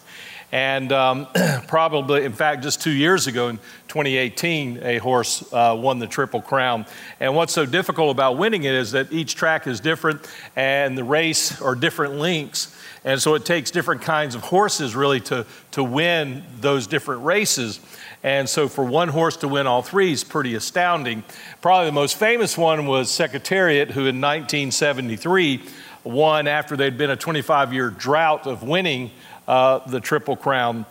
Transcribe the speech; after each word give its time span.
And 0.51 0.91
um, 0.91 1.27
probably, 1.67 2.25
in 2.25 2.33
fact, 2.33 2.63
just 2.63 2.81
two 2.81 2.91
years 2.91 3.27
ago 3.27 3.49
in 3.49 3.57
2018, 3.87 4.79
a 4.83 4.97
horse 4.99 5.43
uh, 5.51 5.75
won 5.77 5.99
the 5.99 6.07
Triple 6.07 6.41
Crown. 6.41 6.85
And 7.19 7.35
what's 7.35 7.53
so 7.53 7.65
difficult 7.65 8.11
about 8.11 8.37
winning 8.37 8.63
it 8.63 8.73
is 8.73 8.91
that 8.91 9.11
each 9.11 9.35
track 9.35 9.67
is 9.67 9.79
different 9.79 10.27
and 10.55 10.97
the 10.97 11.03
race 11.03 11.59
are 11.61 11.75
different 11.75 12.15
links. 12.15 12.72
And 13.05 13.21
so 13.21 13.35
it 13.35 13.45
takes 13.45 13.69
different 13.69 14.01
kinds 14.01 14.33
of 14.33 14.41
horses 14.41 14.95
really 14.95 15.19
to, 15.21 15.45
to 15.71 15.83
win 15.83 16.43
those 16.61 16.87
different 16.87 17.23
races. 17.23 17.79
And 18.23 18.47
so 18.47 18.69
for 18.69 18.85
one 18.85 19.09
horse 19.09 19.35
to 19.37 19.47
win 19.47 19.67
all 19.67 19.81
three 19.81 20.13
is 20.13 20.23
pretty 20.23 20.55
astounding. 20.55 21.23
Probably 21.61 21.87
the 21.87 21.91
most 21.91 22.17
famous 22.17 22.57
one 22.57 22.85
was 22.85 23.11
Secretariat, 23.11 23.91
who 23.91 24.01
in 24.01 24.21
1973 24.21 25.61
won 26.05 26.47
after 26.47 26.77
they'd 26.77 26.97
been 26.97 27.09
a 27.09 27.17
25 27.17 27.73
year 27.73 27.89
drought 27.89 28.47
of 28.47 28.63
winning 28.63 29.11
uh, 29.47 29.79
the 29.79 29.99
Triple 29.99 30.37
Crown. 30.37 30.85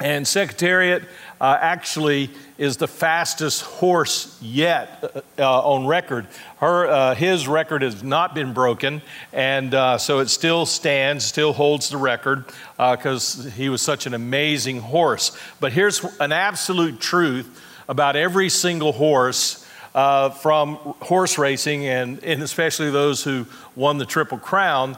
And 0.00 0.26
Secretariat 0.26 1.02
uh, 1.42 1.58
actually 1.60 2.30
is 2.56 2.78
the 2.78 2.88
fastest 2.88 3.60
horse 3.60 4.38
yet 4.40 5.24
uh, 5.38 5.42
uh, 5.42 5.60
on 5.60 5.86
record. 5.86 6.26
Her, 6.58 6.86
uh, 6.86 7.14
his 7.14 7.46
record 7.46 7.82
has 7.82 8.02
not 8.02 8.34
been 8.34 8.54
broken, 8.54 9.02
and 9.30 9.74
uh, 9.74 9.98
so 9.98 10.20
it 10.20 10.28
still 10.28 10.64
stands, 10.64 11.26
still 11.26 11.52
holds 11.52 11.90
the 11.90 11.98
record 11.98 12.46
because 12.78 13.46
uh, 13.46 13.50
he 13.50 13.68
was 13.68 13.82
such 13.82 14.06
an 14.06 14.14
amazing 14.14 14.80
horse. 14.80 15.36
But 15.60 15.72
here's 15.72 16.02
an 16.18 16.32
absolute 16.32 16.98
truth 16.98 17.60
about 17.86 18.16
every 18.16 18.48
single 18.48 18.92
horse 18.92 19.66
from 19.92 20.76
horse 20.76 21.36
racing, 21.36 21.84
and, 21.84 22.24
and 22.24 22.42
especially 22.42 22.90
those 22.90 23.22
who 23.22 23.44
won 23.76 23.98
the 23.98 24.06
Triple 24.06 24.38
Crown. 24.38 24.96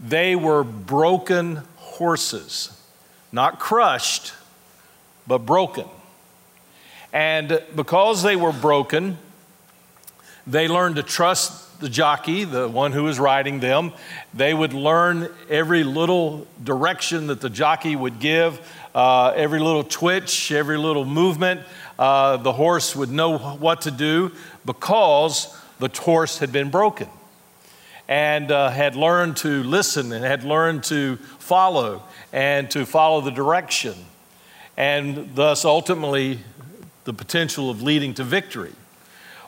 They 0.00 0.34
were 0.34 0.64
broken 0.64 1.60
horses, 1.76 2.76
not 3.30 3.60
crushed 3.60 4.32
but 5.30 5.46
broken. 5.46 5.84
And 7.12 7.62
because 7.76 8.24
they 8.24 8.34
were 8.34 8.50
broken, 8.50 9.16
they 10.44 10.66
learned 10.66 10.96
to 10.96 11.04
trust 11.04 11.78
the 11.78 11.88
jockey, 11.88 12.42
the 12.42 12.68
one 12.68 12.90
who 12.90 13.04
was 13.04 13.20
riding 13.20 13.60
them. 13.60 13.92
They 14.34 14.52
would 14.52 14.72
learn 14.72 15.28
every 15.48 15.84
little 15.84 16.48
direction 16.64 17.28
that 17.28 17.40
the 17.40 17.48
jockey 17.48 17.94
would 17.94 18.18
give, 18.18 18.60
uh, 18.92 19.32
every 19.36 19.60
little 19.60 19.84
twitch, 19.84 20.50
every 20.50 20.76
little 20.76 21.04
movement. 21.04 21.60
Uh, 21.96 22.36
the 22.36 22.52
horse 22.52 22.96
would 22.96 23.12
know 23.12 23.38
what 23.38 23.82
to 23.82 23.92
do 23.92 24.32
because 24.66 25.56
the 25.78 25.88
horse 25.96 26.38
had 26.38 26.50
been 26.50 26.70
broken 26.70 27.08
and 28.08 28.50
uh, 28.50 28.68
had 28.68 28.96
learned 28.96 29.36
to 29.36 29.62
listen 29.62 30.10
and 30.10 30.24
had 30.24 30.42
learned 30.42 30.82
to 30.82 31.18
follow 31.38 32.02
and 32.32 32.68
to 32.72 32.84
follow 32.84 33.20
the 33.20 33.30
direction 33.30 33.94
and 34.80 35.34
thus 35.34 35.66
ultimately 35.66 36.38
the 37.04 37.12
potential 37.12 37.68
of 37.68 37.82
leading 37.82 38.14
to 38.14 38.24
victory. 38.24 38.72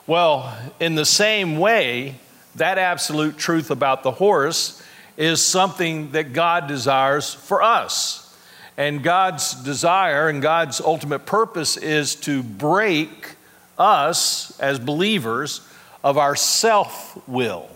Well, 0.05 0.55
in 0.79 0.93
the 0.93 1.07
same 1.07 1.57
way, 1.57 2.19
that 2.53 2.77
absolute 2.77 3.35
truth 3.35 3.71
about 3.71 4.03
the 4.03 4.11
horse 4.11 4.83
is 5.17 5.41
something 5.41 6.11
that 6.11 6.33
God 6.33 6.67
desires 6.67 7.33
for 7.33 7.63
us. 7.63 8.37
And 8.77 9.01
God's 9.01 9.55
desire 9.55 10.29
and 10.29 10.39
God's 10.39 10.79
ultimate 10.79 11.25
purpose 11.25 11.77
is 11.77 12.13
to 12.17 12.43
break 12.43 13.35
us 13.79 14.59
as 14.59 14.77
believers 14.77 15.61
of 16.03 16.19
our 16.19 16.35
self 16.35 17.27
will. 17.27 17.67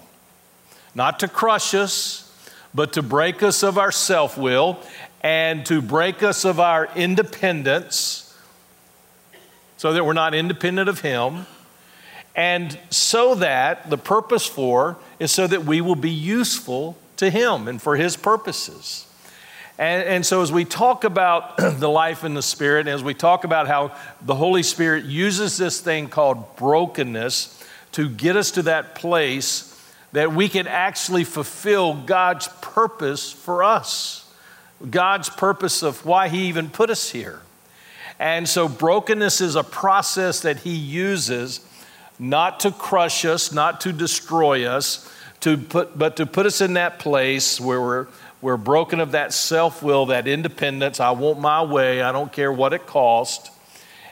Not 0.93 1.21
to 1.21 1.27
crush 1.27 1.73
us, 1.73 2.23
but 2.71 2.93
to 2.93 3.01
break 3.01 3.41
us 3.41 3.63
of 3.63 3.79
our 3.79 3.91
self 3.91 4.37
will 4.37 4.79
and 5.21 5.65
to 5.65 5.81
break 5.81 6.23
us 6.23 6.45
of 6.45 6.59
our 6.59 6.89
independence 6.95 8.23
so 9.77 9.93
that 9.93 10.05
we're 10.05 10.13
not 10.13 10.33
independent 10.33 10.89
of 10.89 11.01
Him. 11.01 11.45
And 12.35 12.77
so 12.89 13.35
that 13.35 13.89
the 13.89 13.97
purpose 13.97 14.45
for 14.45 14.97
is 15.19 15.31
so 15.31 15.47
that 15.47 15.65
we 15.65 15.81
will 15.81 15.95
be 15.95 16.11
useful 16.11 16.97
to 17.17 17.29
Him 17.29 17.67
and 17.67 17.81
for 17.81 17.95
His 17.95 18.15
purposes. 18.15 19.05
And, 19.79 20.03
and, 20.03 20.25
so, 20.25 20.41
as 20.41 20.51
we 20.51 20.65
talk 20.65 21.03
about 21.03 21.57
the 21.57 21.89
life 21.89 22.23
in 22.23 22.33
the 22.33 22.41
Spirit, 22.41 22.87
as 22.87 23.03
we 23.03 23.13
talk 23.13 23.43
about 23.43 23.67
how 23.67 23.95
the 24.21 24.33
Holy 24.33 24.63
Spirit 24.63 25.05
uses 25.05 25.57
this 25.57 25.79
thing 25.81 26.09
called 26.09 26.55
brokenness 26.55 27.63
to 27.91 28.09
get 28.09 28.35
us 28.35 28.51
to 28.51 28.63
that 28.63 28.95
place 28.95 29.73
that 30.13 30.33
we 30.33 30.49
can 30.49 30.65
actually 30.65 31.23
fulfill 31.23 31.93
God's 31.93 32.47
purpose 32.61 33.31
for 33.31 33.63
us. 33.63 34.26
God's 34.89 35.29
purpose 35.29 35.83
of 35.83 36.05
why 36.05 36.29
He 36.29 36.47
even 36.47 36.69
put 36.69 36.89
us 36.89 37.09
here. 37.09 37.41
And 38.19 38.47
so, 38.47 38.67
brokenness 38.67 39.41
is 39.41 39.55
a 39.55 39.63
process 39.63 40.41
that 40.41 40.57
He 40.57 40.75
uses 40.75 41.61
not 42.19 42.59
to 42.61 42.71
crush 42.71 43.25
us, 43.25 43.51
not 43.51 43.81
to 43.81 43.93
destroy 43.93 44.65
us, 44.65 45.11
to 45.41 45.57
put, 45.57 45.97
but 45.97 46.15
to 46.17 46.25
put 46.25 46.45
us 46.45 46.61
in 46.61 46.73
that 46.73 46.99
place 46.99 47.59
where 47.59 47.79
we're, 47.79 48.07
we're 48.41 48.57
broken 48.57 48.99
of 48.99 49.11
that 49.11 49.33
self 49.33 49.83
will, 49.83 50.07
that 50.07 50.27
independence. 50.27 50.99
I 50.99 51.11
want 51.11 51.39
my 51.39 51.63
way, 51.63 52.01
I 52.01 52.11
don't 52.11 52.31
care 52.31 52.51
what 52.51 52.73
it 52.73 52.87
costs. 52.87 53.51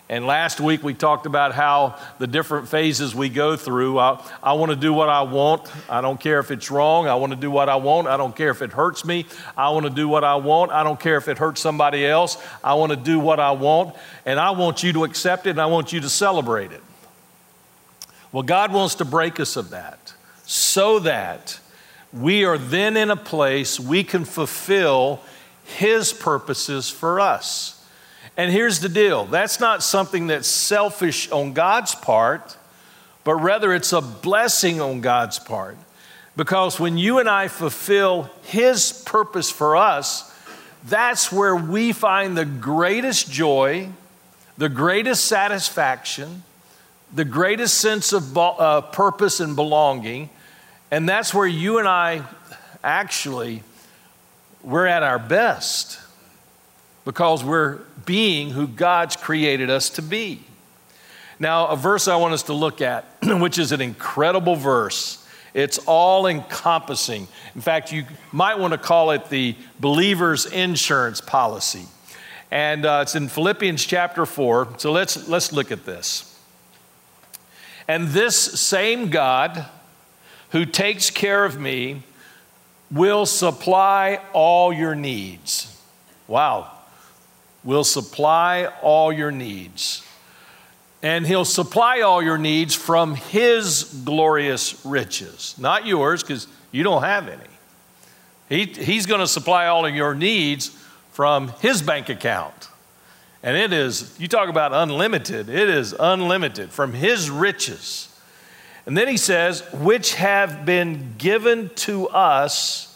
And 0.08 0.28
last 0.28 0.60
week 0.60 0.84
we 0.84 0.94
talked 0.94 1.26
about 1.26 1.54
how 1.54 1.98
the 2.20 2.28
different 2.28 2.68
phases 2.68 3.16
we 3.16 3.28
go 3.28 3.56
through. 3.56 3.98
I, 3.98 4.24
I 4.44 4.54
want 4.54 4.70
to 4.70 4.76
do 4.76 4.94
what 4.94 5.10
I 5.10 5.24
want. 5.24 5.72
I 5.90 6.02
don't 6.02 6.20
care 6.20 6.38
if 6.38 6.52
it's 6.52 6.70
wrong. 6.70 7.08
I 7.08 7.16
want 7.16 7.32
to 7.34 7.40
do 7.40 7.50
what 7.50 7.70
I 7.70 7.78
want. 7.78 8.08
I 8.08 8.16
don't 8.16 8.36
care 8.36 8.52
if 8.52 8.62
it 8.62 8.72
hurts 8.72 9.04
me. 9.04 9.26
I 9.58 9.72
want 9.72 9.86
to 9.88 9.90
do 9.90 10.08
what 10.08 10.24
I 10.24 10.36
want. 10.36 10.72
I 10.72 10.84
don't 10.84 11.00
care 11.00 11.18
if 11.18 11.28
it 11.28 11.40
hurts 11.40 11.60
somebody 11.60 12.06
else. 12.06 12.38
I 12.64 12.76
want 12.76 12.92
to 12.92 12.98
do 12.98 13.20
what 13.20 13.40
I 13.40 13.52
want. 13.52 13.96
And 14.28 14.40
I 14.40 14.52
want 14.52 14.84
you 14.84 14.94
to 14.94 15.06
accept 15.06 15.48
it 15.48 15.52
and 15.52 15.62
I 15.62 15.66
want 15.66 15.92
you 15.92 16.02
to 16.02 16.10
celebrate 16.10 16.72
it. 16.72 16.84
Well, 18.32 18.44
God 18.44 18.72
wants 18.74 18.96
to 18.96 19.06
break 19.06 19.40
us 19.40 19.56
of 19.56 19.72
that 19.72 20.14
so 20.46 21.00
that 21.00 21.60
we 22.14 22.46
are 22.46 22.60
then 22.60 22.96
in 22.96 23.10
a 23.10 23.16
place 23.16 23.80
we 23.80 24.04
can 24.04 24.24
fulfill 24.24 25.20
His 25.64 26.14
purposes 26.14 26.92
for 26.92 27.20
us. 27.20 27.75
And 28.38 28.52
here's 28.52 28.80
the 28.80 28.90
deal 28.90 29.26
that's 29.26 29.60
not 29.60 29.82
something 29.82 30.28
that's 30.28 30.48
selfish 30.48 31.32
on 31.32 31.54
God's 31.54 31.96
part, 31.96 32.58
but 33.24 33.36
rather 33.36 33.74
it's 33.74 33.94
a 33.94 34.02
blessing 34.02 34.82
on 34.82 35.02
God's 35.02 35.40
part. 35.40 35.78
Because 36.36 36.80
when 36.80 36.98
you 36.98 37.20
and 37.20 37.30
I 37.30 37.48
fulfill 37.48 38.30
His 38.44 38.92
purpose 39.06 39.50
for 39.50 39.78
us, 39.78 40.34
that's 40.84 41.32
where 41.32 41.56
we 41.56 41.94
find 41.94 42.38
the 42.38 42.46
greatest 42.46 43.32
joy, 43.32 43.90
the 44.58 44.70
greatest 44.70 45.26
satisfaction, 45.26 46.44
the 47.14 47.26
greatest 47.26 47.78
sense 47.78 48.12
of 48.12 48.38
uh, 48.38 48.82
purpose 48.82 49.40
and 49.40 49.56
belonging. 49.56 50.30
And 50.92 51.08
that's 51.08 51.34
where 51.34 51.48
you 51.48 51.80
and 51.80 51.88
I 51.88 52.24
actually, 52.84 53.64
we're 54.62 54.86
at 54.86 55.04
our 55.04 55.20
best 55.20 56.00
because 57.06 57.44
we're 57.44 57.80
being 58.06 58.50
who 58.50 58.68
God's 58.68 59.16
created 59.16 59.70
us 59.70 59.90
to 59.92 60.02
be. 60.02 60.42
Now, 61.40 61.68
a 61.68 61.76
verse 61.76 62.08
I 62.08 62.16
want 62.16 62.34
us 62.34 62.44
to 62.44 62.54
look 62.54 62.82
at, 62.82 63.06
which 63.24 63.58
is 63.58 63.72
an 63.72 63.82
incredible 63.82 64.56
verse. 64.56 65.26
It's 65.54 65.78
all 65.86 66.28
encompassing. 66.28 67.28
In 67.54 67.62
fact, 67.62 67.92
you 67.94 68.06
might 68.32 68.60
want 68.60 68.74
to 68.74 68.78
call 68.78 69.12
it 69.12 69.30
the 69.30 69.56
believer's 69.80 70.46
insurance 70.46 71.22
policy. 71.22 71.86
And 72.52 72.86
uh, 72.86 73.00
it's 73.04 73.16
in 73.16 73.28
Philippians 73.28 73.86
chapter 73.86 74.26
4. 74.26 74.76
So 74.78 74.92
let's, 74.92 75.28
let's 75.28 75.54
look 75.54 75.72
at 75.72 75.86
this. 75.86 76.38
And 77.88 78.10
this 78.10 78.36
same 78.38 79.10
God 79.10 79.66
who 80.52 80.66
takes 80.66 81.10
care 81.10 81.46
of 81.46 81.60
me 81.60 82.04
will 82.92 83.26
supply 83.26 84.22
all 84.34 84.72
your 84.72 84.96
needs. 84.96 85.82
Wow, 86.28 86.72
will 87.66 87.84
supply 87.84 88.72
all 88.82 89.12
your 89.12 89.32
needs. 89.32 90.04
And 91.02 91.28
he'll 91.28 91.46
supply 91.46 92.02
all 92.02 92.24
your 92.24 92.38
needs 92.38 92.74
from 92.74 93.16
his 93.16 93.84
glorious 94.06 94.86
riches, 94.86 95.56
not 95.58 95.86
yours, 95.86 96.24
because 96.24 96.48
you 96.72 96.84
don't 96.84 97.04
have 97.04 97.28
any. 97.28 97.42
He, 98.48 98.66
he's 98.66 99.06
going 99.06 99.20
to 99.20 99.28
supply 99.28 99.68
all 99.68 99.86
of 99.86 99.94
your 99.94 100.16
needs 100.16 100.70
from 101.12 101.50
his 101.60 101.82
bank 101.82 102.10
account. 102.10 102.70
And 103.44 103.56
it 103.56 103.74
is, 103.74 104.20
you 104.20 104.28
talk 104.28 104.50
about 104.50 104.74
unlimited, 104.74 105.50
it 105.50 105.70
is 105.70 105.94
unlimited 106.00 106.72
from 106.72 106.94
his 106.94 107.30
riches. 107.30 108.10
And 108.86 108.98
then 108.98 109.08
he 109.08 109.18
says, 109.18 109.62
which 109.74 110.16
have 110.16 110.66
been 110.66 111.16
given 111.18 111.70
to 111.76 112.08
us 112.10 112.95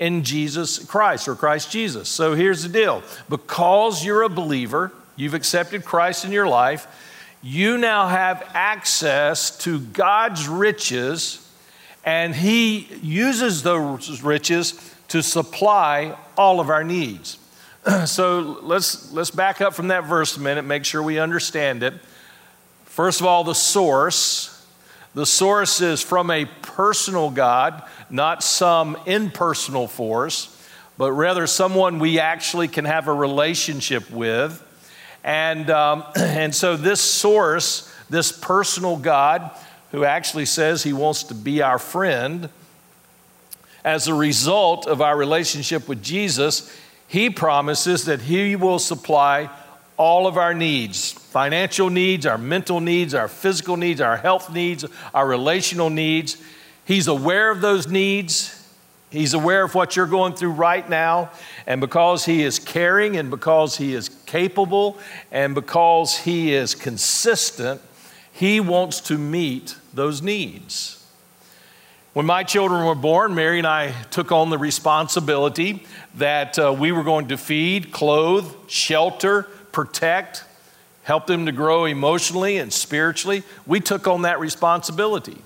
in 0.00 0.24
Jesus 0.24 0.78
Christ 0.84 1.28
or 1.28 1.36
Christ 1.36 1.70
Jesus. 1.70 2.08
So 2.08 2.34
here's 2.34 2.62
the 2.64 2.68
deal 2.68 3.02
because 3.28 4.04
you're 4.04 4.22
a 4.22 4.28
believer, 4.28 4.90
you've 5.14 5.34
accepted 5.34 5.84
Christ 5.84 6.24
in 6.24 6.32
your 6.32 6.48
life, 6.48 6.88
you 7.42 7.78
now 7.78 8.08
have 8.08 8.42
access 8.54 9.56
to 9.58 9.78
God's 9.78 10.48
riches, 10.48 11.46
and 12.04 12.34
He 12.34 12.88
uses 13.02 13.62
those 13.62 14.22
riches 14.22 14.94
to 15.08 15.22
supply 15.22 16.16
all 16.36 16.60
of 16.60 16.70
our 16.70 16.82
needs. 16.84 17.38
so 18.06 18.58
let's, 18.62 19.12
let's 19.12 19.30
back 19.30 19.60
up 19.60 19.74
from 19.74 19.88
that 19.88 20.04
verse 20.04 20.36
a 20.36 20.40
minute, 20.40 20.62
make 20.62 20.84
sure 20.84 21.02
we 21.02 21.18
understand 21.18 21.82
it. 21.82 21.94
First 22.84 23.20
of 23.20 23.26
all, 23.26 23.44
the 23.44 23.54
source. 23.54 24.56
The 25.14 25.26
source 25.26 25.80
is 25.80 26.00
from 26.00 26.30
a 26.30 26.44
personal 26.44 27.30
God, 27.30 27.82
not 28.10 28.42
some 28.42 28.96
impersonal 29.06 29.86
force, 29.86 30.56
but 30.98 31.12
rather 31.12 31.46
someone 31.46 31.98
we 31.98 32.18
actually 32.18 32.68
can 32.68 32.84
have 32.84 33.08
a 33.08 33.12
relationship 33.12 34.10
with. 34.10 34.66
And, 35.24 35.70
um, 35.70 36.04
and 36.16 36.54
so, 36.54 36.76
this 36.76 37.00
source, 37.00 37.92
this 38.08 38.32
personal 38.32 38.96
God, 38.96 39.50
who 39.92 40.04
actually 40.04 40.46
says 40.46 40.82
he 40.82 40.92
wants 40.92 41.24
to 41.24 41.34
be 41.34 41.62
our 41.62 41.78
friend, 41.78 42.48
as 43.84 44.08
a 44.08 44.14
result 44.14 44.86
of 44.86 45.00
our 45.00 45.16
relationship 45.16 45.88
with 45.88 46.02
Jesus, 46.02 46.70
he 47.10 47.28
promises 47.28 48.04
that 48.04 48.20
He 48.20 48.54
will 48.54 48.78
supply 48.78 49.50
all 49.96 50.28
of 50.28 50.38
our 50.38 50.54
needs 50.54 51.10
financial 51.10 51.90
needs, 51.90 52.24
our 52.24 52.38
mental 52.38 52.80
needs, 52.80 53.14
our 53.14 53.26
physical 53.26 53.76
needs, 53.76 54.00
our 54.00 54.16
health 54.16 54.52
needs, 54.52 54.84
our 55.12 55.26
relational 55.26 55.90
needs. 55.90 56.36
He's 56.90 57.06
aware 57.06 57.52
of 57.52 57.60
those 57.60 57.86
needs. 57.86 58.68
He's 59.10 59.32
aware 59.32 59.62
of 59.62 59.76
what 59.76 59.94
you're 59.94 60.08
going 60.08 60.34
through 60.34 60.50
right 60.50 60.90
now. 60.90 61.30
And 61.64 61.80
because 61.80 62.24
He 62.24 62.42
is 62.42 62.58
caring 62.58 63.16
and 63.16 63.30
because 63.30 63.76
He 63.76 63.94
is 63.94 64.08
capable 64.26 64.98
and 65.30 65.54
because 65.54 66.16
He 66.16 66.52
is 66.52 66.74
consistent, 66.74 67.80
He 68.32 68.58
wants 68.58 69.00
to 69.02 69.16
meet 69.16 69.76
those 69.94 70.20
needs. 70.20 71.06
When 72.12 72.26
my 72.26 72.42
children 72.42 72.84
were 72.84 72.96
born, 72.96 73.36
Mary 73.36 73.58
and 73.58 73.68
I 73.68 73.92
took 74.10 74.32
on 74.32 74.50
the 74.50 74.58
responsibility 74.58 75.86
that 76.16 76.58
uh, 76.58 76.72
we 76.76 76.90
were 76.90 77.04
going 77.04 77.28
to 77.28 77.36
feed, 77.36 77.92
clothe, 77.92 78.52
shelter, 78.66 79.44
protect, 79.70 80.42
help 81.04 81.28
them 81.28 81.46
to 81.46 81.52
grow 81.52 81.84
emotionally 81.84 82.58
and 82.58 82.72
spiritually. 82.72 83.44
We 83.64 83.78
took 83.78 84.08
on 84.08 84.22
that 84.22 84.40
responsibility. 84.40 85.40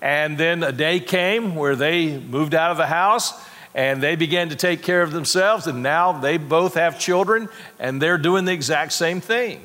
And 0.00 0.36
then 0.36 0.62
a 0.62 0.72
day 0.72 1.00
came 1.00 1.54
where 1.54 1.76
they 1.76 2.18
moved 2.18 2.54
out 2.54 2.70
of 2.70 2.76
the 2.76 2.86
house 2.86 3.32
and 3.74 4.02
they 4.02 4.16
began 4.16 4.48
to 4.48 4.56
take 4.56 4.82
care 4.82 5.02
of 5.02 5.12
themselves, 5.12 5.66
and 5.66 5.82
now 5.82 6.10
they 6.12 6.38
both 6.38 6.74
have 6.74 6.98
children 6.98 7.50
and 7.78 8.00
they're 8.00 8.16
doing 8.16 8.46
the 8.46 8.52
exact 8.52 8.92
same 8.92 9.20
thing. 9.20 9.60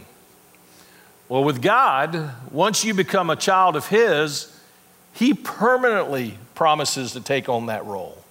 Well, 1.29 1.45
with 1.45 1.61
God, 1.61 2.31
once 2.51 2.83
you 2.83 2.93
become 2.93 3.29
a 3.29 3.37
child 3.37 3.77
of 3.77 3.87
His, 3.87 4.53
he 5.13 5.33
permanently 5.33 6.37
promises 6.55 7.13
to 7.13 7.21
take 7.21 7.47
on 7.47 7.67
that 7.67 7.85
role. 7.85 8.21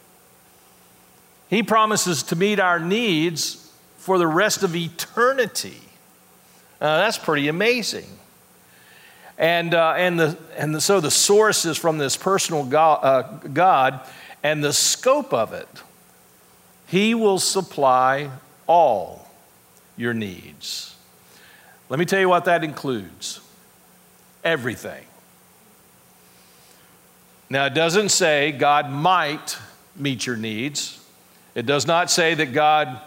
He 1.49 1.63
promises 1.63 2.23
to 2.25 2.37
meet 2.37 2.61
our 2.61 2.79
needs 2.79 3.73
for 3.97 4.19
the 4.19 4.27
rest 4.27 4.63
of 4.63 4.77
eternity. 4.77 5.81
Uh, 6.79 6.99
that's 6.99 7.17
pretty 7.17 7.49
amazing. 7.49 8.07
And, 9.41 9.73
uh, 9.73 9.95
and, 9.97 10.21
the, 10.21 10.37
and 10.59 10.75
the, 10.75 10.83
so 10.83 11.01
the 11.01 11.11
source 11.11 11.65
is 11.65 11.79
from 11.79 11.97
this 11.97 12.15
personal 12.15 12.63
God, 12.63 13.01
uh, 13.03 13.23
God, 13.49 14.01
and 14.43 14.63
the 14.63 14.75
scope 14.75 15.33
of 15.33 15.55
it, 15.55 15.67
He 16.87 17.15
will 17.15 17.39
supply 17.39 18.31
all 18.67 19.27
your 19.97 20.13
needs. 20.13 20.95
Let 21.89 21.99
me 21.99 22.05
tell 22.05 22.21
you 22.21 22.29
what 22.29 22.45
that 22.45 22.63
includes 22.63 23.41
everything. 24.45 25.05
Now, 27.49 27.65
it 27.65 27.73
doesn't 27.73 28.11
say 28.11 28.53
God 28.53 28.91
might 28.91 29.57
meet 29.97 30.27
your 30.27 30.37
needs. 30.37 31.03
It 31.55 31.65
does 31.65 31.87
not 31.87 32.11
say 32.11 32.35
that 32.35 32.53
God 32.53 33.01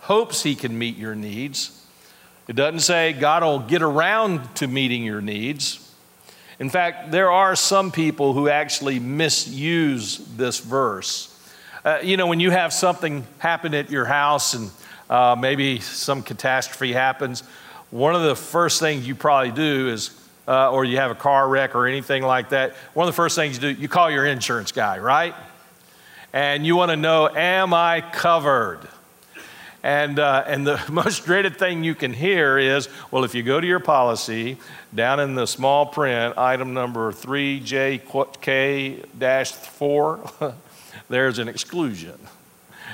hopes 0.00 0.42
He 0.42 0.56
can 0.56 0.76
meet 0.76 0.96
your 0.96 1.14
needs. 1.14 1.77
It 2.48 2.56
doesn't 2.56 2.80
say 2.80 3.12
God 3.12 3.42
will 3.42 3.60
get 3.60 3.82
around 3.82 4.56
to 4.56 4.66
meeting 4.66 5.04
your 5.04 5.20
needs. 5.20 5.84
In 6.58 6.70
fact, 6.70 7.12
there 7.12 7.30
are 7.30 7.54
some 7.54 7.92
people 7.92 8.32
who 8.32 8.48
actually 8.48 8.98
misuse 8.98 10.18
this 10.36 10.58
verse. 10.58 11.34
Uh, 11.84 11.98
you 12.02 12.16
know, 12.16 12.26
when 12.26 12.40
you 12.40 12.50
have 12.50 12.72
something 12.72 13.26
happen 13.38 13.74
at 13.74 13.90
your 13.90 14.06
house 14.06 14.54
and 14.54 14.70
uh, 15.08 15.36
maybe 15.38 15.78
some 15.80 16.22
catastrophe 16.22 16.92
happens, 16.92 17.42
one 17.90 18.14
of 18.14 18.22
the 18.22 18.34
first 18.34 18.80
things 18.80 19.06
you 19.06 19.14
probably 19.14 19.52
do 19.52 19.88
is 19.88 20.10
uh, 20.48 20.72
or 20.72 20.84
you 20.84 20.96
have 20.96 21.10
a 21.10 21.14
car 21.14 21.46
wreck 21.46 21.74
or 21.74 21.86
anything 21.86 22.22
like 22.22 22.48
that, 22.48 22.72
one 22.94 23.06
of 23.06 23.12
the 23.12 23.16
first 23.16 23.36
things 23.36 23.56
you 23.56 23.74
do, 23.74 23.80
you 23.80 23.88
call 23.88 24.10
your 24.10 24.24
insurance 24.24 24.72
guy, 24.72 24.98
right? 24.98 25.34
And 26.32 26.64
you 26.64 26.74
want 26.74 26.90
to 26.90 26.96
know, 26.96 27.28
am 27.28 27.74
I 27.74 28.00
covered? 28.00 28.88
And, 29.82 30.18
uh, 30.18 30.44
and 30.46 30.66
the 30.66 30.82
most 30.90 31.24
dreaded 31.24 31.56
thing 31.56 31.84
you 31.84 31.94
can 31.94 32.12
hear 32.12 32.58
is, 32.58 32.88
well, 33.10 33.24
if 33.24 33.34
you 33.34 33.42
go 33.42 33.60
to 33.60 33.66
your 33.66 33.80
policy, 33.80 34.58
down 34.94 35.20
in 35.20 35.34
the 35.34 35.46
small 35.46 35.86
print, 35.86 36.36
item 36.36 36.74
number 36.74 37.12
3JK 37.12 39.06
4, 39.56 40.30
there's 41.08 41.38
an 41.38 41.48
exclusion. 41.48 42.18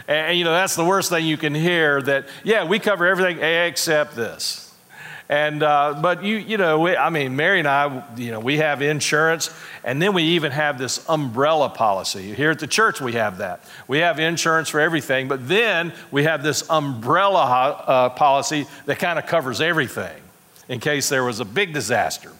And, 0.08 0.28
and, 0.28 0.38
you 0.38 0.44
know, 0.44 0.52
that's 0.52 0.76
the 0.76 0.84
worst 0.84 1.10
thing 1.10 1.24
you 1.24 1.36
can 1.36 1.54
hear 1.54 2.02
that, 2.02 2.26
yeah, 2.42 2.64
we 2.64 2.78
cover 2.78 3.06
everything 3.06 3.40
except 3.40 4.16
this. 4.16 4.63
And, 5.28 5.62
uh, 5.62 5.98
but 6.02 6.22
you, 6.22 6.36
you 6.36 6.58
know, 6.58 6.80
we, 6.80 6.96
I 6.96 7.08
mean, 7.08 7.34
Mary 7.34 7.58
and 7.58 7.66
I, 7.66 8.04
you 8.16 8.30
know, 8.30 8.40
we 8.40 8.58
have 8.58 8.82
insurance, 8.82 9.48
and 9.82 10.00
then 10.00 10.12
we 10.12 10.22
even 10.22 10.52
have 10.52 10.78
this 10.78 11.08
umbrella 11.08 11.70
policy. 11.70 12.34
Here 12.34 12.50
at 12.50 12.58
the 12.58 12.66
church, 12.66 13.00
we 13.00 13.14
have 13.14 13.38
that. 13.38 13.64
We 13.88 13.98
have 13.98 14.18
insurance 14.18 14.68
for 14.68 14.80
everything, 14.80 15.28
but 15.28 15.48
then 15.48 15.94
we 16.10 16.24
have 16.24 16.42
this 16.42 16.68
umbrella 16.68 17.42
uh, 17.42 18.08
policy 18.10 18.66
that 18.84 18.98
kind 18.98 19.18
of 19.18 19.26
covers 19.26 19.62
everything 19.62 20.20
in 20.68 20.80
case 20.80 21.08
there 21.08 21.24
was 21.24 21.40
a 21.40 21.44
big 21.44 21.72
disaster. 21.72 22.32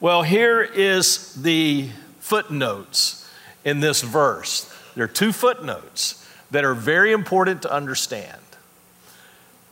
Well, 0.00 0.22
here 0.22 0.62
is 0.62 1.34
the 1.34 1.90
footnotes 2.20 3.30
in 3.66 3.80
this 3.80 4.00
verse. 4.00 4.74
There 4.94 5.04
are 5.04 5.08
two 5.08 5.32
footnotes 5.32 6.26
that 6.50 6.64
are 6.64 6.74
very 6.74 7.12
important 7.12 7.62
to 7.62 7.72
understand. 7.72 8.40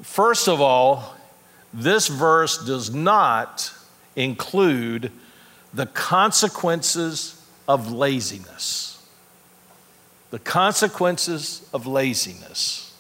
First 0.03 0.49
of 0.49 0.61
all, 0.61 1.17
this 1.73 2.09
verse 2.09 2.65
does 2.65 2.93
not 2.95 3.73
include 4.17 5.13
the 5.73 5.87
consequences 5.87 7.45
of 7.67 7.93
laziness. 7.93 9.07
The 10.31 10.39
consequences 10.39 11.69
of 11.73 11.87
laziness. 11.87 12.95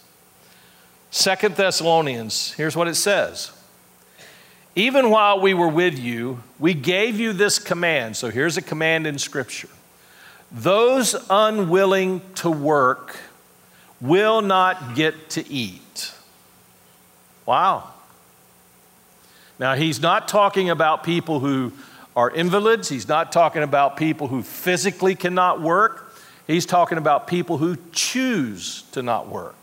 Second 1.10 1.56
Thessalonians, 1.56 2.52
here's 2.52 2.76
what 2.76 2.88
it 2.88 2.94
says. 2.94 3.50
Even 4.76 5.10
while 5.10 5.40
we 5.40 5.54
were 5.54 5.68
with 5.68 5.98
you, 5.98 6.42
we 6.58 6.74
gave 6.74 7.18
you 7.18 7.32
this 7.32 7.58
command. 7.58 8.16
So 8.16 8.30
here's 8.30 8.56
a 8.56 8.62
command 8.62 9.06
in 9.06 9.18
Scripture. 9.18 9.68
Those 10.52 11.16
unwilling 11.28 12.20
to 12.36 12.50
work 12.50 13.16
will 14.00 14.40
not 14.40 14.94
get 14.94 15.30
to 15.30 15.50
eat. 15.50 16.12
Wow. 17.44 17.92
Now, 19.58 19.74
he's 19.74 20.00
not 20.00 20.28
talking 20.28 20.70
about 20.70 21.02
people 21.02 21.40
who 21.40 21.72
are 22.14 22.30
invalids, 22.30 22.88
he's 22.88 23.08
not 23.08 23.32
talking 23.32 23.62
about 23.62 23.96
people 23.96 24.28
who 24.28 24.42
physically 24.42 25.14
cannot 25.14 25.60
work, 25.60 26.14
he's 26.46 26.66
talking 26.66 26.98
about 26.98 27.26
people 27.26 27.58
who 27.58 27.76
choose 27.92 28.82
to 28.92 29.02
not 29.02 29.28
work. 29.28 29.56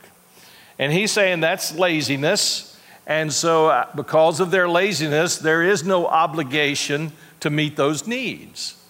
And 0.78 0.92
he's 0.92 1.12
saying 1.12 1.40
that's 1.40 1.76
laziness. 1.76 2.80
And 3.08 3.32
so, 3.32 3.68
uh, 3.68 3.88
because 3.96 4.40
of 4.40 4.52
their 4.52 4.68
laziness, 4.68 5.38
there 5.38 5.64
is 5.64 5.84
no 5.84 6.08
obligation 6.08 7.12
to 7.42 7.50
meet 7.50 7.76
those 7.76 8.08
needs. 8.08 8.82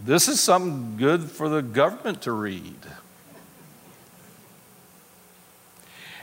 This 0.00 0.28
is 0.28 0.40
something 0.40 0.96
good 0.96 1.30
for 1.30 1.48
the 1.48 1.62
government 1.62 2.22
to 2.22 2.32
read. 2.32 2.78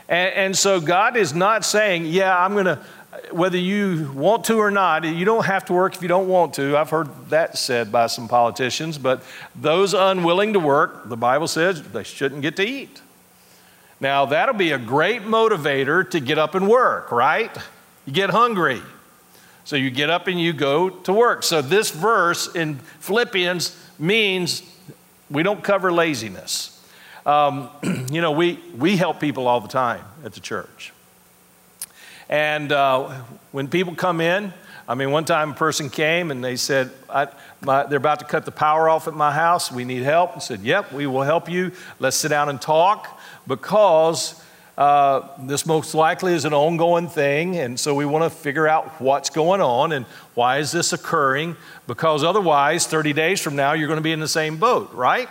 And, 0.08 0.34
and 0.34 0.56
so 0.56 0.80
God 0.80 1.16
is 1.16 1.34
not 1.34 1.64
saying, 1.64 2.06
yeah, 2.06 2.36
I'm 2.36 2.52
going 2.52 2.66
to, 2.66 2.84
whether 3.30 3.56
you 3.56 4.10
want 4.14 4.44
to 4.44 4.58
or 4.58 4.70
not, 4.70 5.04
you 5.04 5.24
don't 5.24 5.44
have 5.44 5.64
to 5.66 5.72
work 5.72 5.94
if 5.94 6.02
you 6.02 6.08
don't 6.08 6.28
want 6.28 6.54
to. 6.54 6.76
I've 6.76 6.90
heard 6.90 7.08
that 7.30 7.58
said 7.58 7.90
by 7.90 8.06
some 8.06 8.28
politicians, 8.28 8.98
but 8.98 9.22
those 9.54 9.94
unwilling 9.94 10.52
to 10.52 10.60
work, 10.60 11.08
the 11.08 11.16
Bible 11.16 11.48
says 11.48 11.82
they 11.82 12.02
shouldn't 12.02 12.42
get 12.42 12.56
to 12.56 12.66
eat. 12.66 13.00
Now, 14.00 14.26
that'll 14.26 14.54
be 14.54 14.72
a 14.72 14.78
great 14.78 15.22
motivator 15.22 16.08
to 16.10 16.20
get 16.20 16.38
up 16.38 16.54
and 16.54 16.68
work, 16.68 17.10
right? 17.12 17.56
You 18.06 18.12
get 18.12 18.30
hungry. 18.30 18.82
So 19.64 19.76
you 19.76 19.90
get 19.90 20.10
up 20.10 20.26
and 20.26 20.38
you 20.38 20.52
go 20.52 20.90
to 20.90 21.12
work. 21.12 21.42
So 21.42 21.62
this 21.62 21.90
verse 21.90 22.54
in 22.54 22.76
Philippians 23.00 23.74
means 23.98 24.62
we 25.30 25.42
don't 25.42 25.64
cover 25.64 25.90
laziness. 25.90 26.70
Um, 27.24 27.70
you 28.10 28.20
know, 28.20 28.32
we, 28.32 28.60
we 28.76 28.96
help 28.96 29.20
people 29.20 29.48
all 29.48 29.60
the 29.60 29.68
time 29.68 30.04
at 30.22 30.34
the 30.34 30.40
church. 30.40 30.92
And 32.28 32.72
uh, 32.72 33.10
when 33.52 33.68
people 33.68 33.94
come 33.94 34.20
in, 34.20 34.52
I 34.86 34.94
mean, 34.94 35.10
one 35.10 35.24
time 35.24 35.52
a 35.52 35.54
person 35.54 35.88
came 35.88 36.30
and 36.30 36.44
they 36.44 36.56
said, 36.56 36.90
my, 37.62 37.84
they're 37.86 37.96
about 37.96 38.18
to 38.18 38.24
cut 38.26 38.44
the 38.44 38.52
power 38.52 38.88
off 38.88 39.08
at 39.08 39.14
my 39.14 39.32
house. 39.32 39.72
We 39.72 39.84
need 39.84 40.02
help. 40.02 40.36
I 40.36 40.40
said, 40.40 40.60
Yep, 40.60 40.92
we 40.92 41.06
will 41.06 41.22
help 41.22 41.48
you. 41.48 41.72
Let's 41.98 42.16
sit 42.16 42.28
down 42.28 42.48
and 42.48 42.60
talk 42.60 43.18
because 43.46 44.42
uh, 44.76 45.28
this 45.46 45.64
most 45.64 45.94
likely 45.94 46.34
is 46.34 46.44
an 46.44 46.52
ongoing 46.52 47.08
thing. 47.08 47.56
And 47.56 47.78
so 47.78 47.94
we 47.94 48.04
want 48.04 48.24
to 48.24 48.30
figure 48.30 48.66
out 48.66 49.00
what's 49.00 49.30
going 49.30 49.60
on 49.60 49.92
and 49.92 50.04
why 50.34 50.58
is 50.58 50.72
this 50.72 50.92
occurring 50.92 51.56
because 51.86 52.24
otherwise, 52.24 52.86
30 52.86 53.12
days 53.12 53.40
from 53.40 53.56
now, 53.56 53.72
you're 53.72 53.88
going 53.88 53.98
to 53.98 54.02
be 54.02 54.12
in 54.12 54.20
the 54.20 54.28
same 54.28 54.56
boat, 54.58 54.92
right? 54.92 55.28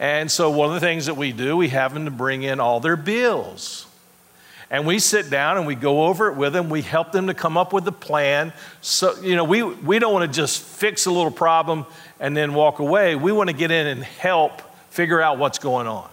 And 0.00 0.30
so, 0.30 0.50
one 0.50 0.68
of 0.68 0.74
the 0.74 0.80
things 0.80 1.06
that 1.06 1.16
we 1.16 1.32
do, 1.32 1.56
we 1.56 1.68
have 1.70 1.92
them 1.92 2.04
to 2.04 2.10
bring 2.10 2.44
in 2.44 2.60
all 2.60 2.78
their 2.78 2.96
bills. 2.96 3.87
And 4.70 4.86
we 4.86 4.98
sit 4.98 5.30
down 5.30 5.56
and 5.56 5.66
we 5.66 5.74
go 5.74 6.06
over 6.06 6.28
it 6.28 6.36
with 6.36 6.52
them. 6.52 6.68
We 6.68 6.82
help 6.82 7.12
them 7.12 7.28
to 7.28 7.34
come 7.34 7.56
up 7.56 7.72
with 7.72 7.88
a 7.88 7.92
plan. 7.92 8.52
So, 8.82 9.18
you 9.20 9.34
know, 9.34 9.44
we, 9.44 9.62
we 9.62 9.98
don't 9.98 10.12
want 10.12 10.30
to 10.30 10.36
just 10.36 10.60
fix 10.60 11.06
a 11.06 11.10
little 11.10 11.30
problem 11.30 11.86
and 12.20 12.36
then 12.36 12.52
walk 12.52 12.78
away. 12.78 13.16
We 13.16 13.32
want 13.32 13.48
to 13.48 13.56
get 13.56 13.70
in 13.70 13.86
and 13.86 14.02
help 14.02 14.60
figure 14.90 15.20
out 15.20 15.38
what's 15.38 15.58
going 15.58 15.86
on. 15.86 16.10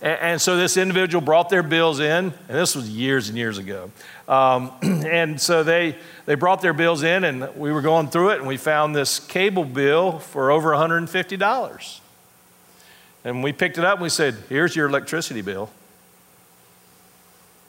And, 0.00 0.18
and 0.20 0.40
so 0.40 0.56
this 0.56 0.78
individual 0.78 1.20
brought 1.20 1.50
their 1.50 1.62
bills 1.62 2.00
in, 2.00 2.32
and 2.32 2.32
this 2.48 2.74
was 2.74 2.88
years 2.88 3.28
and 3.28 3.36
years 3.36 3.58
ago. 3.58 3.90
Um, 4.26 4.72
and 4.82 5.38
so 5.38 5.62
they, 5.62 5.96
they 6.24 6.34
brought 6.34 6.62
their 6.62 6.72
bills 6.72 7.02
in, 7.02 7.24
and 7.24 7.54
we 7.56 7.72
were 7.72 7.82
going 7.82 8.08
through 8.08 8.30
it, 8.30 8.38
and 8.38 8.46
we 8.46 8.56
found 8.56 8.96
this 8.96 9.20
cable 9.20 9.64
bill 9.64 10.18
for 10.18 10.50
over 10.50 10.70
$150. 10.70 12.00
And 13.24 13.42
we 13.42 13.52
picked 13.52 13.76
it 13.76 13.84
up 13.84 13.94
and 13.94 14.02
we 14.02 14.08
said, 14.08 14.36
Here's 14.48 14.76
your 14.76 14.88
electricity 14.88 15.42
bill. 15.42 15.68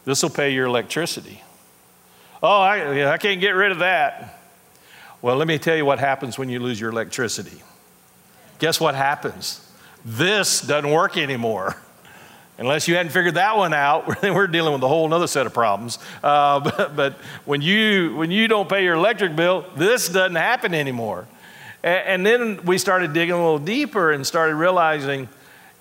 This 0.08 0.24
will 0.24 0.30
pay 0.30 0.52
your 0.52 0.68
electricity. 0.68 1.44
Oh, 2.42 2.62
I, 2.62 3.12
I 3.12 3.18
can't 3.18 3.42
get 3.42 3.50
rid 3.50 3.74
of 3.74 3.80
that. 3.80 4.40
Well, 5.22 5.36
let 5.36 5.50
me 5.50 5.58
tell 5.60 5.76
you 5.76 5.84
what 5.84 6.00
happens 6.00 6.38
when 6.38 6.48
you 6.48 6.62
lose 6.62 6.80
your 6.80 6.92
electricity. 6.92 7.62
Guess 8.60 8.80
what 8.80 8.96
happens? 8.96 9.70
This 10.06 10.62
doesn't 10.62 10.90
work 10.90 11.18
anymore. 11.18 11.76
Unless 12.58 12.88
you 12.88 12.96
hadn't 12.96 13.12
figured 13.12 13.36
that 13.36 13.58
one 13.58 13.74
out, 13.74 14.08
we're 14.24 14.48
dealing 14.48 14.72
with 14.72 14.82
a 14.82 14.88
whole 14.88 15.14
other 15.14 15.28
set 15.28 15.46
of 15.46 15.54
problems. 15.54 16.00
Uh, 16.24 16.60
but, 16.78 16.96
but 16.96 17.14
when, 17.44 17.62
you, 17.62 18.16
when 18.16 18.32
you 18.32 18.48
don't 18.48 18.70
pay 18.70 18.86
your 18.86 18.96
electric 18.96 19.36
bill, 19.36 19.66
this 19.76 20.08
doesn't 20.08 20.38
happen 20.38 20.74
anymore. 20.74 21.28
And, 21.84 22.08
and 22.08 22.26
then 22.26 22.66
we 22.66 22.78
started 22.78 23.12
digging 23.12 23.36
a 23.36 23.44
little 23.44 23.60
deeper 23.60 24.14
and 24.14 24.26
started 24.26 24.56
realizing 24.56 25.28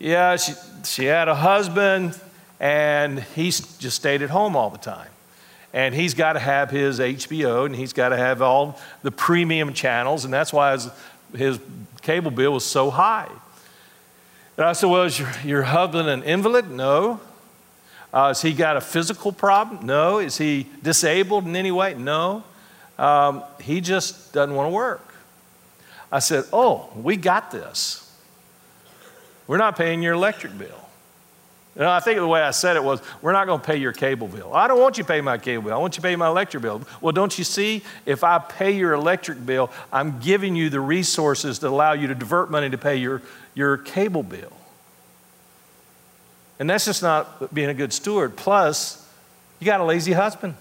yeah, 0.00 0.35
she, 0.35 0.54
she 0.85 1.04
had 1.04 1.28
a 1.28 1.35
husband, 1.37 2.21
and 2.61 3.21
he's 3.21 3.61
just 3.79 3.97
stayed 3.97 4.23
at 4.23 4.31
home 4.31 4.57
all 4.57 4.71
the 4.71 4.79
time. 4.79 5.09
And 5.73 5.95
he's 5.95 6.15
got 6.15 6.35
to 6.35 6.39
have 6.39 6.71
his 6.71 7.01
HBO, 7.01 7.67
and 7.67 7.77
he's 7.77 7.93
got 7.93 8.11
to 8.11 8.17
have 8.17 8.41
all 8.41 8.79
the 9.03 9.11
premium 9.11 9.75
channels, 9.75 10.25
and 10.25 10.33
that's 10.33 10.53
why 10.53 10.73
his, 10.73 10.89
his 11.37 11.59
cable 12.03 12.31
bill 12.31 12.53
was 12.53 12.65
so 12.65 12.91
high. 12.91 13.31
And 14.57 14.65
I 14.65 14.73
said, 14.73 14.89
Well, 14.89 15.03
is 15.03 15.19
your, 15.19 15.31
your 15.45 15.63
husband 15.65 16.09
an 16.09 16.23
invalid? 16.23 16.71
No. 16.71 17.21
Uh, 18.13 18.29
has 18.29 18.41
he 18.41 18.55
got 18.55 18.77
a 18.77 18.81
physical 18.81 19.33
problem? 19.33 19.85
No. 19.85 20.19
Is 20.19 20.39
he 20.39 20.67
disabled 20.83 21.45
in 21.45 21.55
any 21.57 21.71
way? 21.71 21.95
No. 21.95 22.43
Um, 22.99 23.43
he 23.61 23.83
just 23.83 24.33
doesn't 24.33 24.55
want 24.55 24.71
to 24.71 24.75
work. 24.75 25.15
I 26.11 26.21
said, 26.21 26.45
Oh, 26.53 26.89
we 26.97 27.17
got 27.17 27.51
this. 27.51 28.03
We're 29.47 29.59
not 29.59 29.77
paying 29.77 30.03
your 30.03 30.15
electric 30.15 30.57
bill. 30.57 30.86
You 31.76 31.83
know, 31.83 31.90
I 31.90 32.00
think 32.00 32.18
the 32.18 32.26
way 32.26 32.40
I 32.40 32.52
said 32.52 32.76
it 32.76 32.83
was, 32.83 33.02
we're 33.21 33.33
not 33.33 33.47
going 33.47 33.61
to 33.61 33.66
pay 33.66 33.76
your 33.76 33.92
cable 33.92 34.28
bill. 34.28 34.54
I 34.54 34.66
don't 34.66 34.80
want 34.80 34.97
you 34.97 35.04
to 35.04 35.09
pay 35.09 35.21
my 35.21 35.37
cable 35.37 35.64
bill. 35.64 35.75
I 35.75 35.76
want 35.76 35.95
you 35.95 36.00
to 36.00 36.09
pay 36.09 36.16
my 36.16 36.28
electric 36.28 36.62
bill. 36.62 36.80
Well, 37.02 37.12
don't 37.12 37.37
you 37.37 37.45
see? 37.45 37.83
If 38.06 38.25
I 38.25 38.38
pay 38.38 38.71
your 38.71 38.95
electric 38.95 39.45
bill, 39.45 39.71
I'm 39.92 40.18
giving 40.18 40.56
you 40.56 40.71
the 40.71 40.80
resources 40.80 41.59
that 41.59 41.68
allow 41.68 41.92
you 41.92 42.06
to 42.06 42.14
divert 42.14 42.50
money 42.50 42.71
to 42.71 42.78
pay 42.78 42.97
your, 42.97 43.21
your 43.54 43.76
cable 43.76 44.23
bill. 44.23 44.52
And 46.59 46.71
that's 46.71 46.87
just 46.87 47.02
not 47.02 47.52
being 47.52 47.68
a 47.68 47.75
good 47.75 47.92
steward. 47.92 48.37
Plus, 48.37 49.06
you 49.61 49.66
got 49.66 49.83
a 49.83 49.85
lazy 49.85 50.12
husband. 50.12 50.54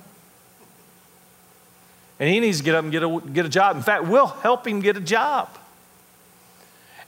And 2.19 2.29
he 2.29 2.41
needs 2.41 2.57
to 2.57 2.63
get 2.65 2.75
up 2.75 2.83
and 2.83 2.91
get 2.91 3.03
a, 3.03 3.21
get 3.31 3.45
a 3.45 3.49
job. 3.49 3.77
In 3.77 3.83
fact, 3.83 4.03
we'll 4.03 4.27
help 4.27 4.67
him 4.67 4.81
get 4.81 4.97
a 4.97 5.01
job. 5.01 5.47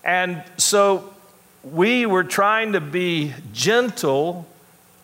And 0.02 0.42
so 0.56 1.14
we 1.72 2.06
were 2.06 2.24
trying 2.24 2.74
to 2.74 2.82
be 2.82 3.34
gentle, 3.54 4.48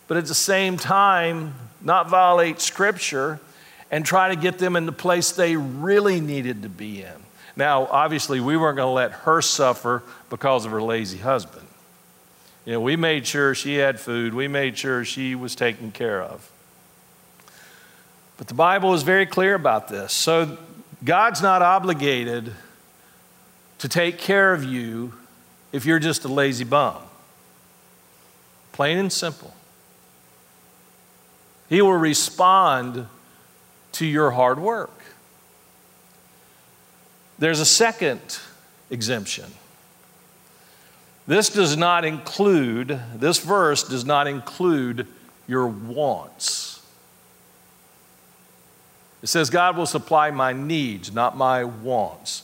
but 0.08 0.17
at 0.17 0.25
the 0.25 0.36
same 0.36 0.77
time, 0.77 1.55
not 1.82 2.10
violate 2.10 2.62
Scripture 2.62 3.39
and 3.91 4.05
try 4.05 4.29
to 4.29 4.36
get 4.36 4.58
them 4.58 4.75
in 4.75 4.86
the 4.86 4.91
place 4.91 5.32
they 5.32 5.55
really 5.55 6.20
needed 6.20 6.63
to 6.63 6.70
be 6.70 7.01
in. 7.01 7.13
Now, 7.55 7.86
obviously, 7.86 8.39
we 8.39 8.58
weren't 8.58 8.77
going 8.77 8.88
to 8.88 8.93
let 8.93 9.12
her 9.12 9.41
suffer 9.41 10.03
because 10.29 10.65
of 10.65 10.72
her 10.72 10.82
lazy 10.82 11.20
husband. 11.20 11.67
You 12.65 12.74
know, 12.74 12.82
we 12.82 12.96
made 12.96 13.27
sure 13.27 13.53
she 13.53 13.75
had 13.75 14.00
food, 14.00 14.34
we 14.34 14.48
made 14.48 14.77
sure 14.77 15.03
she 15.05 15.36
was 15.36 15.55
taken 15.55 15.91
care 15.91 16.22
of. 16.22 16.50
But 18.38 18.48
the 18.48 18.53
Bible 18.53 18.93
is 18.93 19.03
very 19.03 19.25
clear 19.25 19.53
about 19.53 19.89
this. 19.89 20.13
So, 20.13 20.58
God's 21.03 21.41
not 21.41 21.62
obligated 21.62 22.53
to 23.79 23.89
take 23.89 24.17
care 24.17 24.53
of 24.53 24.63
you 24.63 25.13
if 25.74 25.86
you're 25.86 26.00
just 26.00 26.24
a 26.24 26.30
lazy 26.30 26.63
bum. 26.63 26.96
Plain 28.72 28.98
and 28.98 29.12
simple. 29.12 29.53
He 31.68 31.82
will 31.82 31.98
respond 31.98 33.08
to 33.94 34.06
your 34.06 34.32
hard 34.32 34.60
work. 34.60 35.03
There's 37.39 37.60
a 37.60 37.65
second 37.65 38.39
exemption. 38.89 39.46
This 41.25 41.50
does 41.50 41.75
not 41.75 42.06
include, 42.06 43.00
this 43.15 43.39
verse 43.39 43.84
does 43.84 44.06
not 44.06 44.27
include 44.27 45.08
your 45.48 45.68
wants. 45.68 46.82
It 49.22 49.27
says, 49.27 49.50
God 49.50 49.77
will 49.77 49.86
supply 49.86 50.32
my 50.32 50.53
needs, 50.53 51.13
not 51.13 51.38
my 51.38 51.63
wants. 51.63 52.44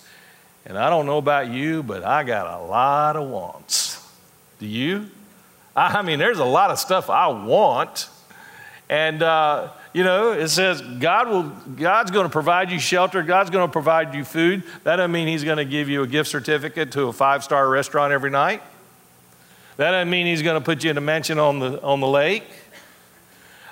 And 0.66 0.78
I 0.78 0.90
don't 0.90 1.06
know 1.06 1.18
about 1.18 1.50
you, 1.50 1.84
but 1.84 2.04
I 2.04 2.24
got 2.24 2.60
a 2.60 2.64
lot 2.64 3.16
of 3.16 3.28
wants. 3.28 4.06
Do 4.60 4.68
you? 4.68 5.10
I 5.76 6.02
mean, 6.02 6.20
there's 6.20 6.40
a 6.40 6.46
lot 6.46 6.72
of 6.72 6.80
stuff 6.80 7.10
I 7.10 7.28
want. 7.28 8.10
And, 8.90 9.22
uh, 9.22 9.70
you 9.94 10.04
know, 10.04 10.32
it 10.32 10.50
says 10.50 10.82
God 10.82 11.30
will, 11.30 11.44
God's 11.44 12.12
going 12.12 12.26
to 12.26 12.32
provide 12.32 12.72
you 12.72 12.80
shelter. 12.80 13.24
God's 13.24 13.50
going 13.50 13.68
to 13.68 13.72
provide 13.72 14.14
you 14.16 14.24
food. 14.26 14.64
That 14.84 14.98
doesn't 14.98 15.12
mean 15.12 15.28
He's 15.28 15.44
going 15.44 15.58
to 15.58 15.66
give 15.66 15.90
you 15.90 16.04
a 16.04 16.08
gift 16.08 16.30
certificate 16.30 16.92
to 16.94 17.04
a 17.04 17.14
five 17.14 17.44
star 17.44 17.70
restaurant 17.70 18.12
every 18.12 18.32
night. 18.32 18.62
That 19.78 19.92
doesn't 19.92 20.10
mean 20.10 20.26
He's 20.26 20.42
going 20.42 20.60
to 20.60 20.66
put 20.66 20.84
you 20.84 20.90
in 20.90 20.98
a 20.98 21.02
mansion 21.02 21.40
on 21.40 21.60
the, 21.60 21.82
on 21.82 22.02
the 22.02 22.08
lake. 22.08 22.44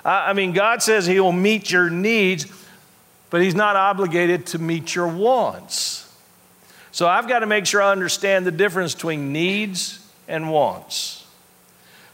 I, 0.04 0.30
I 0.30 0.32
mean, 0.32 0.52
God 0.52 0.82
says 0.82 1.06
He 1.06 1.20
will 1.20 1.32
meet 1.32 1.70
your 1.70 1.90
needs, 1.90 2.46
but 3.28 3.42
He's 3.42 3.56
not 3.56 3.76
obligated 3.76 4.46
to 4.46 4.58
meet 4.58 4.94
your 4.94 5.08
wants. 5.08 6.07
So 6.98 7.06
I've 7.06 7.28
got 7.28 7.38
to 7.38 7.46
make 7.46 7.64
sure 7.64 7.80
I 7.80 7.92
understand 7.92 8.44
the 8.44 8.50
difference 8.50 8.92
between 8.92 9.32
needs 9.32 10.04
and 10.26 10.50
wants. 10.50 11.24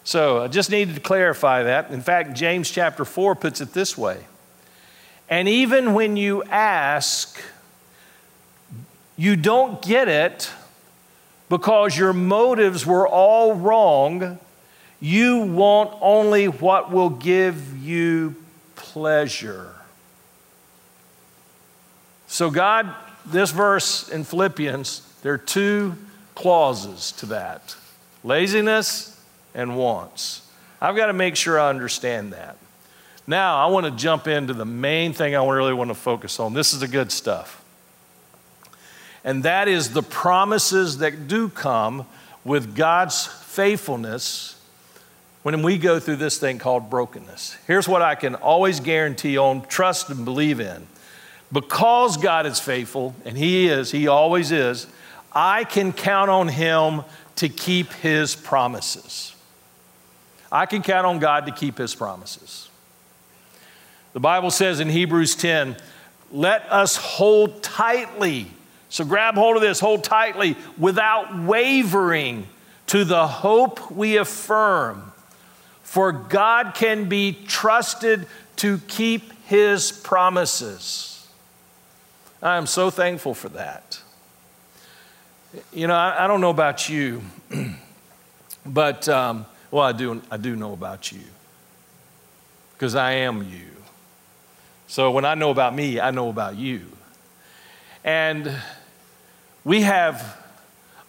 So 0.02 0.42
I 0.42 0.48
just 0.48 0.70
needed 0.70 0.94
to 0.96 1.00
clarify 1.00 1.62
that. 1.62 1.90
In 1.90 2.02
fact, 2.02 2.34
James 2.36 2.70
chapter 2.70 3.06
4 3.06 3.34
puts 3.34 3.62
it 3.62 3.72
this 3.72 3.96
way 3.96 4.26
And 5.26 5.48
even 5.48 5.94
when 5.94 6.18
you 6.18 6.42
ask, 6.50 7.40
you 9.16 9.36
don't 9.36 9.80
get 9.80 10.06
it 10.08 10.50
because 11.48 11.96
your 11.96 12.12
motives 12.12 12.84
were 12.84 13.08
all 13.08 13.54
wrong. 13.54 14.38
You 15.00 15.38
want 15.46 15.96
only 16.02 16.46
what 16.46 16.92
will 16.92 17.08
give 17.08 17.78
you 17.78 18.36
pleasure. 18.76 19.74
So 22.26 22.50
God 22.50 22.94
this 23.26 23.50
verse 23.50 24.08
in 24.08 24.24
Philippians, 24.24 25.02
there 25.22 25.32
are 25.32 25.38
two 25.38 25.96
clauses 26.34 27.12
to 27.12 27.26
that 27.26 27.76
laziness 28.22 29.20
and 29.54 29.76
wants. 29.76 30.42
I've 30.80 30.96
got 30.96 31.06
to 31.06 31.12
make 31.12 31.36
sure 31.36 31.60
I 31.60 31.68
understand 31.68 32.32
that. 32.32 32.56
Now, 33.26 33.56
I 33.56 33.70
want 33.70 33.86
to 33.86 33.92
jump 33.92 34.26
into 34.26 34.52
the 34.52 34.64
main 34.64 35.12
thing 35.12 35.34
I 35.34 35.46
really 35.46 35.72
want 35.72 35.88
to 35.88 35.94
focus 35.94 36.38
on. 36.40 36.52
This 36.52 36.72
is 36.72 36.80
the 36.80 36.88
good 36.88 37.10
stuff. 37.10 37.64
And 39.24 39.42
that 39.44 39.68
is 39.68 39.92
the 39.92 40.02
promises 40.02 40.98
that 40.98 41.26
do 41.26 41.48
come 41.48 42.06
with 42.44 42.76
God's 42.76 43.26
faithfulness 43.26 44.60
when 45.42 45.62
we 45.62 45.78
go 45.78 45.98
through 45.98 46.16
this 46.16 46.38
thing 46.38 46.58
called 46.58 46.90
brokenness. 46.90 47.56
Here's 47.66 47.88
what 47.88 48.02
I 48.02 48.14
can 48.14 48.34
always 48.34 48.80
guarantee 48.80 49.38
on, 49.38 49.66
trust, 49.66 50.10
and 50.10 50.24
believe 50.24 50.60
in. 50.60 50.86
Because 51.54 52.16
God 52.16 52.46
is 52.46 52.58
faithful, 52.58 53.14
and 53.25 53.38
He 53.38 53.68
is, 53.68 53.92
He 53.92 54.08
always 54.08 54.50
is, 54.50 54.88
I 55.32 55.62
can 55.62 55.92
count 55.92 56.28
on 56.28 56.49
Him 56.49 57.04
to 57.37 57.49
keep 57.49 57.92
His 57.92 58.34
promises. 58.34 59.37
I 60.50 60.66
can 60.66 60.82
count 60.82 61.06
on 61.06 61.20
God 61.20 61.46
to 61.46 61.52
keep 61.52 61.78
His 61.78 61.94
promises. 61.94 62.68
The 64.14 64.20
Bible 64.20 64.50
says 64.50 64.80
in 64.80 64.88
Hebrews 64.88 65.37
10, 65.37 65.76
let 66.32 66.70
us 66.73 66.96
hold 66.96 67.62
tightly. 67.62 68.49
So 68.88 69.04
grab 69.04 69.37
hold 69.37 69.54
of 69.54 69.62
this, 69.62 69.78
hold 69.78 70.02
tightly 70.02 70.56
without 70.76 71.38
wavering 71.44 72.49
to 72.88 73.04
the 73.04 73.28
hope 73.28 73.92
we 73.92 74.16
affirm. 74.16 75.12
For 75.82 76.11
God 76.11 76.75
can 76.75 77.08
be 77.08 77.32
trusted 77.46 78.26
to 78.56 78.78
keep 78.88 79.32
his 79.44 79.92
promises. 79.92 81.13
I 82.44 82.58
am 82.58 82.66
so 82.66 82.90
thankful 82.90 83.32
for 83.32 83.48
that. 83.48 83.98
You 85.72 85.86
know, 85.86 85.94
I, 85.94 86.24
I 86.24 86.26
don't 86.26 86.42
know 86.42 86.50
about 86.50 86.90
you, 86.90 87.22
but, 88.66 89.08
um, 89.08 89.46
well, 89.70 89.84
I 89.84 89.92
do, 89.92 90.20
I 90.30 90.36
do 90.36 90.54
know 90.54 90.74
about 90.74 91.10
you 91.10 91.22
because 92.74 92.94
I 92.94 93.12
am 93.12 93.44
you. 93.44 93.70
So 94.88 95.10
when 95.10 95.24
I 95.24 95.34
know 95.34 95.48
about 95.48 95.74
me, 95.74 95.98
I 95.98 96.10
know 96.10 96.28
about 96.28 96.56
you. 96.56 96.82
And 98.04 98.54
we 99.64 99.80
have 99.80 100.38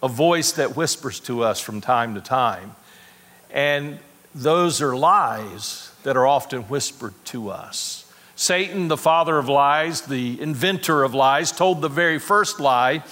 a 0.02 0.08
voice 0.08 0.52
that 0.52 0.74
whispers 0.74 1.20
to 1.20 1.42
us 1.42 1.60
from 1.60 1.82
time 1.82 2.14
to 2.14 2.22
time. 2.22 2.74
And 3.50 3.98
those 4.34 4.80
are 4.80 4.96
lies 4.96 5.92
that 6.02 6.16
are 6.16 6.26
often 6.26 6.62
whispered 6.62 7.12
to 7.26 7.50
us. 7.50 8.05
Satan, 8.36 8.88
the 8.88 8.98
father 8.98 9.38
of 9.38 9.48
lies, 9.48 10.02
the 10.02 10.40
inventor 10.40 11.02
of 11.02 11.14
lies, 11.14 11.50
told 11.50 11.80
the 11.80 11.88
very 11.88 12.18
first 12.18 12.60
lie. 12.60 13.02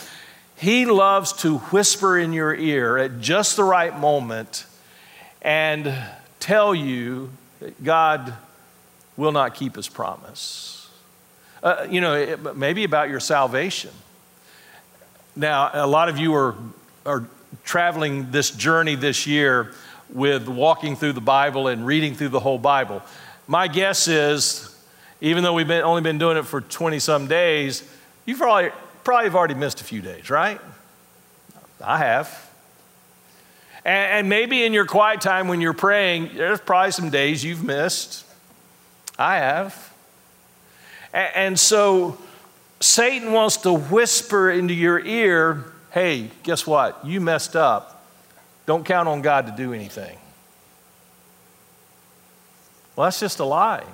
He 0.56 0.84
loves 0.84 1.32
to 1.42 1.58
whisper 1.58 2.18
in 2.18 2.34
your 2.34 2.54
ear 2.54 2.98
at 2.98 3.20
just 3.20 3.56
the 3.56 3.64
right 3.64 3.98
moment 3.98 4.66
and 5.40 5.92
tell 6.40 6.74
you 6.74 7.30
that 7.60 7.82
God 7.82 8.34
will 9.16 9.32
not 9.32 9.54
keep 9.54 9.76
his 9.76 9.88
promise. 9.88 10.90
Uh, 11.62 11.86
you 11.88 12.02
know, 12.02 12.36
maybe 12.54 12.84
about 12.84 13.08
your 13.08 13.20
salvation. 13.20 13.90
Now, 15.34 15.70
a 15.72 15.86
lot 15.86 16.10
of 16.10 16.18
you 16.18 16.34
are, 16.34 16.54
are 17.06 17.26
traveling 17.64 18.30
this 18.30 18.50
journey 18.50 18.94
this 18.94 19.26
year 19.26 19.72
with 20.10 20.48
walking 20.48 20.96
through 20.96 21.14
the 21.14 21.22
Bible 21.22 21.68
and 21.68 21.86
reading 21.86 22.14
through 22.14 22.28
the 22.28 22.40
whole 22.40 22.58
Bible. 22.58 23.02
My 23.46 23.68
guess 23.68 24.06
is, 24.06 24.73
even 25.24 25.42
though 25.42 25.54
we've 25.54 25.66
been, 25.66 25.82
only 25.82 26.02
been 26.02 26.18
doing 26.18 26.36
it 26.36 26.44
for 26.44 26.60
20 26.60 26.98
some 26.98 27.26
days, 27.26 27.82
you 28.26 28.36
probably, 28.36 28.70
probably 29.04 29.24
have 29.24 29.34
already 29.34 29.54
missed 29.54 29.80
a 29.80 29.84
few 29.84 30.02
days, 30.02 30.28
right? 30.28 30.60
I 31.82 31.96
have. 31.96 32.50
And, 33.86 34.12
and 34.12 34.28
maybe 34.28 34.64
in 34.64 34.74
your 34.74 34.84
quiet 34.84 35.22
time 35.22 35.48
when 35.48 35.62
you're 35.62 35.72
praying, 35.72 36.36
there's 36.36 36.60
probably 36.60 36.90
some 36.90 37.08
days 37.08 37.42
you've 37.42 37.64
missed. 37.64 38.26
I 39.18 39.36
have. 39.36 39.94
And, 41.14 41.30
and 41.34 41.58
so, 41.58 42.18
Satan 42.80 43.32
wants 43.32 43.56
to 43.58 43.72
whisper 43.72 44.50
into 44.50 44.74
your 44.74 45.00
ear, 45.00 45.64
hey, 45.90 46.30
guess 46.42 46.66
what? 46.66 47.02
You 47.06 47.22
messed 47.22 47.56
up. 47.56 48.04
Don't 48.66 48.84
count 48.84 49.08
on 49.08 49.22
God 49.22 49.46
to 49.46 49.54
do 49.56 49.72
anything. 49.72 50.18
Well, 52.94 53.06
that's 53.06 53.20
just 53.20 53.38
a 53.38 53.44
lie. 53.46 53.84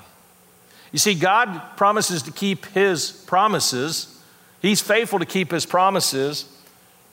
You 0.92 0.98
see, 0.98 1.14
God 1.14 1.76
promises 1.76 2.22
to 2.22 2.32
keep 2.32 2.66
his 2.66 3.10
promises. 3.10 4.18
He's 4.60 4.80
faithful 4.80 5.18
to 5.18 5.26
keep 5.26 5.50
his 5.50 5.66
promises 5.66 6.46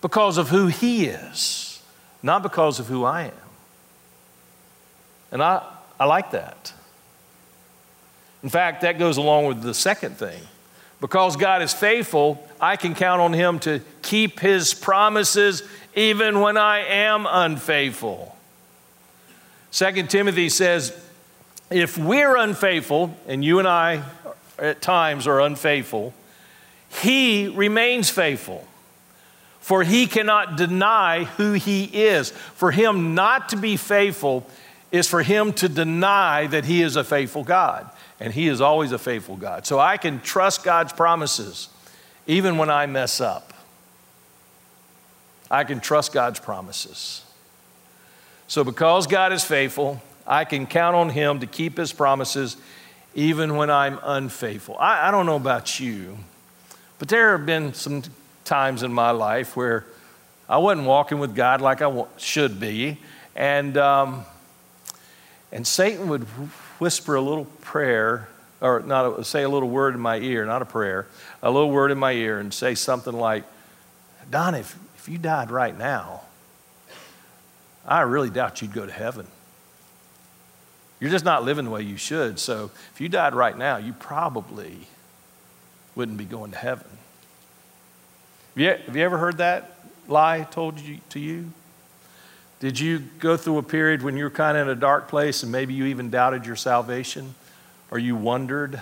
because 0.01 0.37
of 0.37 0.49
who 0.49 0.67
he 0.67 1.05
is, 1.05 1.81
not 2.23 2.43
because 2.43 2.79
of 2.79 2.87
who 2.87 3.03
I 3.03 3.23
am. 3.25 3.31
And 5.31 5.43
I, 5.43 5.63
I 5.99 6.05
like 6.05 6.31
that. 6.31 6.73
In 8.43 8.49
fact, 8.49 8.81
that 8.81 8.99
goes 8.99 9.17
along 9.17 9.47
with 9.47 9.61
the 9.61 9.73
second 9.73 10.17
thing. 10.17 10.41
Because 10.99 11.35
God 11.35 11.61
is 11.61 11.73
faithful, 11.73 12.47
I 12.59 12.75
can 12.75 12.95
count 12.95 13.21
on 13.21 13.33
Him 13.33 13.59
to 13.59 13.81
keep 14.01 14.39
His 14.39 14.73
promises 14.73 15.63
even 15.95 16.39
when 16.39 16.57
I 16.57 16.79
am 16.79 17.27
unfaithful. 17.29 18.35
Second 19.69 20.09
Timothy 20.09 20.49
says, 20.49 20.97
if 21.69 21.97
we're 21.97 22.36
unfaithful, 22.36 23.15
and 23.27 23.43
you 23.43 23.60
and 23.60 23.67
I 23.67 24.03
at 24.58 24.82
times 24.82 25.27
are 25.27 25.41
unfaithful, 25.41 26.13
He 27.01 27.47
remains 27.47 28.10
faithful. 28.10 28.67
For 29.60 29.84
He 29.84 30.08
cannot 30.08 30.56
deny 30.56 31.25
who 31.25 31.53
He 31.53 31.84
is. 31.86 32.32
For 32.32 32.71
Him 32.71 33.15
not 33.15 33.49
to 33.49 33.58
be 33.58 33.75
faithful 33.75 34.47
is 34.91 35.08
for 35.08 35.21
Him 35.21 35.51
to 35.53 35.67
deny 35.67 36.47
that 36.47 36.65
He 36.65 36.82
is 36.82 36.95
a 36.95 37.03
faithful 37.03 37.43
God 37.43 37.89
and 38.19 38.34
He 38.34 38.47
is 38.47 38.62
always 38.62 38.91
a 38.91 38.97
faithful 38.97 39.36
God. 39.36 39.65
So 39.65 39.80
I 39.80 39.97
can 39.97 40.21
trust 40.21 40.63
God's 40.63 40.93
promises 40.93 41.69
even 42.25 42.58
when 42.58 42.69
I 42.69 42.86
mess 42.86 43.21
up. 43.21 43.53
I 45.49 45.63
can 45.63 45.80
trust 45.80 46.13
God's 46.13 46.39
promises. 46.39 47.23
So, 48.47 48.63
because 48.63 49.08
God 49.08 49.34
is 49.34 49.43
faithful, 49.43 50.01
I 50.27 50.45
can 50.45 50.67
count 50.67 50.95
on 50.95 51.09
Him 51.09 51.39
to 51.39 51.47
keep 51.47 51.77
His 51.77 51.93
promises 51.93 52.57
even 53.15 53.55
when 53.55 53.71
I'm 53.71 53.99
unfaithful. 54.03 54.77
I, 54.77 55.07
I 55.07 55.11
don't 55.11 55.25
know 55.25 55.37
about 55.37 55.79
you, 55.79 56.17
but 56.99 57.07
there 57.07 57.35
have 57.37 57.45
been 57.45 57.73
some 57.73 58.03
times 58.45 58.83
in 58.83 58.93
my 58.93 59.11
life 59.11 59.55
where 59.55 59.85
I 60.49 60.57
wasn't 60.57 60.85
walking 60.87 61.19
with 61.19 61.35
God 61.35 61.61
like 61.61 61.81
I 61.81 62.05
should 62.17 62.59
be, 62.59 62.99
and, 63.35 63.77
um, 63.77 64.25
and 65.51 65.65
Satan 65.65 66.09
would 66.09 66.23
whisper 66.79 67.15
a 67.15 67.21
little 67.21 67.45
prayer, 67.61 68.29
or 68.61 68.81
not 68.81 69.19
a, 69.19 69.23
say 69.23 69.43
a 69.43 69.49
little 69.49 69.69
word 69.69 69.95
in 69.95 69.99
my 69.99 70.17
ear, 70.17 70.45
not 70.45 70.61
a 70.61 70.65
prayer, 70.65 71.07
a 71.41 71.49
little 71.49 71.71
word 71.71 71.91
in 71.91 71.97
my 71.97 72.11
ear, 72.11 72.39
and 72.39 72.53
say 72.53 72.75
something 72.75 73.13
like, 73.13 73.43
Don, 74.29 74.55
if, 74.55 74.77
if 74.97 75.09
you 75.09 75.17
died 75.17 75.51
right 75.51 75.77
now, 75.77 76.21
I 77.85 78.01
really 78.01 78.29
doubt 78.29 78.61
you'd 78.61 78.73
go 78.73 78.85
to 78.85 78.91
heaven. 78.91 79.27
You're 80.99 81.12
just 81.12 81.25
not 81.25 81.43
living 81.43 81.65
the 81.65 81.71
way 81.71 81.81
you 81.83 81.97
should. 81.97 82.39
So 82.39 82.71
if 82.93 83.01
you 83.01 83.10
died 83.10 83.36
right 83.36 83.57
now, 83.57 83.77
you 83.77 83.93
probably 83.93 84.88
wouldn't 85.95 86.17
be 86.17 86.25
going 86.25 86.51
to 86.51 86.57
heaven. 86.57 86.88
Have 88.55 88.62
you, 88.62 88.69
have 88.69 88.95
you 88.95 89.03
ever 89.03 89.17
heard 89.17 89.38
that 89.38 89.77
lie 90.07 90.43
told 90.43 90.79
you, 90.79 90.99
to 91.10 91.19
you? 91.19 91.51
Did 92.60 92.79
you 92.79 92.99
go 93.19 93.38
through 93.38 93.60
a 93.60 93.63
period 93.63 94.01
when 94.01 94.17
you 94.17 94.23
were 94.23 94.31
kind 94.31 94.57
of 94.57 94.67
in 94.67 94.75
a 94.75 94.79
dark 94.79 95.07
place 95.07 95.43
and 95.43 95.51
maybe 95.51 95.73
you 95.73 95.86
even 95.86 96.10
doubted 96.10 96.45
your 96.45 96.55
salvation 96.55 97.36
or 97.91 97.99
you 97.99 98.15
wondered? 98.15 98.81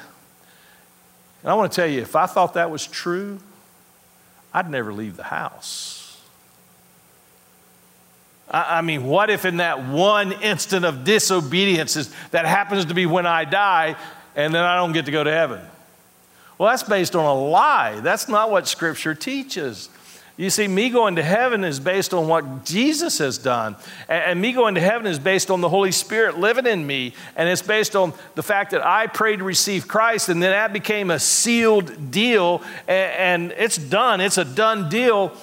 And 1.42 1.52
I 1.52 1.54
want 1.56 1.72
to 1.72 1.76
tell 1.76 1.88
you, 1.88 2.02
if 2.02 2.16
I 2.16 2.26
thought 2.26 2.54
that 2.54 2.72
was 2.72 2.88
true, 2.88 3.40
I'd 4.54 4.70
never 4.70 4.94
leave 4.94 5.18
the 5.18 5.24
house. 5.24 6.05
I, 8.50 8.82
mean, 8.82 9.06
what 9.06 9.30
if 9.30 9.44
in 9.44 9.58
that 9.58 9.86
one 9.86 10.32
instant 10.32 10.86
of 10.86 11.04
disobedience 11.04 11.96
is, 11.96 12.14
that 12.32 12.46
happens 12.46 12.86
to 12.86 12.94
be 12.94 13.06
when 13.06 13.26
I 13.26 13.44
die 13.44 13.96
and 14.36 14.54
then 14.54 14.64
I 14.64 14.78
don't 14.78 14.92
get 14.92 15.06
to 15.06 15.12
go 15.12 15.24
to 15.24 15.32
heaven? 15.32 15.62
Well, 16.58 16.70
that's 16.70 16.84
based 16.84 17.16
on 17.16 17.26
a 17.26 17.34
lie. 17.34 18.00
That's 18.00 18.30
not 18.30 18.52
what 18.52 18.68
Scripture 18.68 19.16
teaches. 19.16 19.90
You 20.38 20.50
see, 20.50 20.68
me 20.68 20.90
going 20.90 21.16
to 21.16 21.24
heaven 21.24 21.64
is 21.64 21.80
based 21.80 22.14
on 22.14 22.28
what 22.28 22.66
Jesus 22.66 23.20
has 23.20 23.38
done. 23.38 23.78
And, 24.10 24.42
me 24.42 24.52
going 24.52 24.76
to 24.76 24.82
heaven 24.82 25.08
is 25.08 25.18
based 25.18 25.50
on 25.50 25.62
the 25.62 25.70
Holy 25.70 25.94
Spirit 25.94 26.38
living 26.38 26.66
in 26.66 26.86
me. 26.86 27.14
And 27.38 27.48
it's 27.48 27.62
based 27.62 27.96
on 27.96 28.14
the 28.36 28.44
fact 28.44 28.72
that 28.72 28.86
I 28.86 29.08
prayed 29.08 29.38
to 29.38 29.46
receive 29.46 29.88
Christ, 29.88 30.28
and 30.28 30.44
then 30.44 30.52
that 30.52 30.74
became 30.74 31.10
a 31.10 31.20
sealed 31.20 32.12
deal. 32.12 32.62
And, 32.88 33.54
it's 33.54 33.78
done, 33.78 34.20
it's 34.20 34.38
a 34.38 34.46
done 34.46 34.90
deal, 34.90 35.34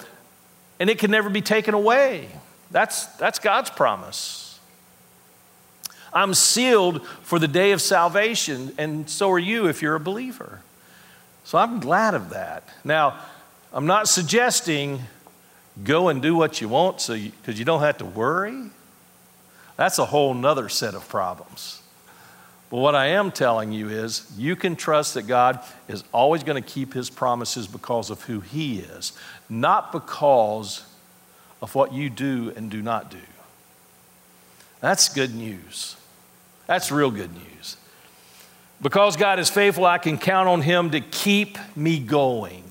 and 0.79 0.91
it 0.91 0.99
can 0.99 1.11
never 1.11 1.31
be 1.31 1.43
taken 1.43 1.73
away. 1.75 2.29
That's, 2.73 3.07
that's 3.17 3.39
God's 3.39 3.71
promise. 3.71 4.59
I'm 6.13 6.35
sealed 6.35 7.07
for 7.23 7.39
the 7.39 7.49
day 7.49 7.73
of 7.73 7.81
salvation, 7.81 8.73
and 8.77 9.09
so 9.09 9.31
are 9.31 9.39
you 9.39 9.69
if 9.69 9.81
you're 9.81 9.95
a 9.95 10.01
believer. 10.01 10.61
So 11.45 11.59
I'm 11.59 11.81
glad 11.81 12.15
of 12.15 12.31
that. 12.31 12.69
Now, 12.85 13.19
I'm 13.73 13.87
not 13.87 14.09
suggesting 14.09 15.01
go 15.83 16.09
and 16.09 16.21
do 16.21 16.37
what 16.37 16.61
you 16.61 16.69
want 16.69 17.01
so 17.01 17.15
because 17.15 17.55
you, 17.55 17.61
you 17.61 17.65
don't 17.65 17.81
have 17.81 17.99
to 17.99 18.05
worry. 18.05 18.71
That's 19.77 19.99
a 19.99 20.05
whole 20.05 20.35
nother 20.35 20.69
set 20.69 20.95
of 20.95 21.09
problems. 21.09 21.81
But 22.71 22.79
what 22.79 22.95
I 22.95 23.09
am 23.09 23.33
telling 23.33 23.73
you 23.73 23.89
is 23.89 24.31
you 24.37 24.57
can 24.57 24.77
trust 24.77 25.15
that 25.15 25.27
God 25.27 25.61
is 25.89 26.05
always 26.13 26.43
going 26.43 26.63
to 26.63 26.67
keep 26.67 26.95
his 26.95 27.11
promises 27.11 27.67
because 27.67 28.11
of 28.11 28.23
who 28.23 28.41
he 28.41 28.81
is, 28.81 29.13
not 29.49 29.93
because 29.93 30.85
of 31.63 31.75
what 31.77 31.95
you 31.95 32.11
do 32.11 32.53
and 32.57 32.71
do 32.71 32.83
not 32.83 33.11
do. 33.11 33.19
That's 34.81 35.09
good 35.09 35.33
news. 35.35 35.97
That's 36.67 36.91
real 36.91 37.13
good 37.13 37.33
news. 37.33 37.77
Because 38.83 39.17
God 39.17 39.39
is 39.39 39.49
faithful, 39.49 39.87
I 39.87 39.99
can 39.99 40.19
count 40.19 40.49
on 40.49 40.61
him 40.61 40.91
to 40.91 41.01
keep 41.01 41.57
me 41.77 42.01
going. 42.01 42.65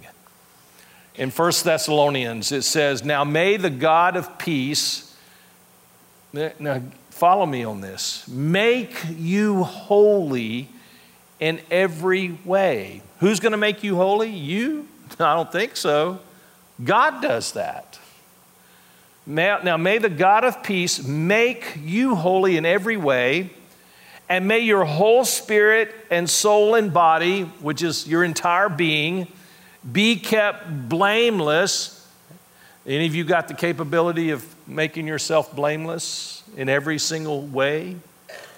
In 1.15 1.29
1 1.29 1.51
Thessalonians, 1.63 2.51
it 2.51 2.63
says, 2.63 3.03
Now 3.03 3.23
may 3.23 3.55
the 3.55 3.69
God 3.69 4.17
of 4.17 4.37
peace, 4.37 5.15
now 6.33 6.81
follow 7.11 7.45
me 7.45 7.63
on 7.63 7.79
this, 7.79 8.27
make 8.27 8.93
you 9.17 9.63
holy 9.63 10.67
in 11.39 11.61
every 11.71 12.37
way. 12.43 13.01
Who's 13.19 13.39
going 13.39 13.53
to 13.53 13.57
make 13.57 13.83
you 13.83 13.95
holy? 13.95 14.29
You? 14.29 14.87
I 15.19 15.35
don't 15.35 15.51
think 15.51 15.77
so. 15.77 16.19
God 16.83 17.21
does 17.21 17.53
that. 17.53 18.00
Now, 19.25 19.77
may 19.77 19.99
the 19.99 20.09
God 20.09 20.43
of 20.43 20.63
peace 20.63 21.05
make 21.05 21.77
you 21.83 22.15
holy 22.15 22.57
in 22.57 22.65
every 22.65 22.97
way, 22.97 23.51
and 24.27 24.47
may 24.47 24.59
your 24.59 24.85
whole 24.85 25.25
spirit 25.25 25.93
and 26.09 26.29
soul 26.29 26.75
and 26.75 26.91
body, 26.93 27.43
which 27.43 27.83
is 27.83 28.07
your 28.07 28.23
entire 28.23 28.69
being, 28.69 29.27
be 29.89 30.15
kept 30.15 30.89
blameless. 30.89 32.07
Any 32.85 33.05
of 33.05 33.13
you 33.13 33.23
got 33.23 33.47
the 33.47 33.53
capability 33.53 34.31
of 34.31 34.43
making 34.67 35.05
yourself 35.05 35.55
blameless 35.55 36.43
in 36.57 36.69
every 36.69 36.97
single 36.97 37.41
way? 37.45 37.97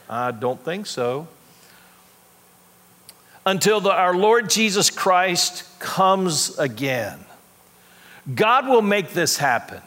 I 0.10 0.32
don't 0.32 0.64
think 0.64 0.86
so. 0.86 1.28
Until 3.46 3.82
the, 3.82 3.92
our 3.92 4.16
Lord 4.16 4.50
Jesus 4.50 4.90
Christ 4.90 5.68
comes 5.80 6.58
again. 6.58 7.20
God 8.34 8.68
will 8.68 8.82
make 8.82 9.10
this 9.10 9.38
happen. 9.38 9.82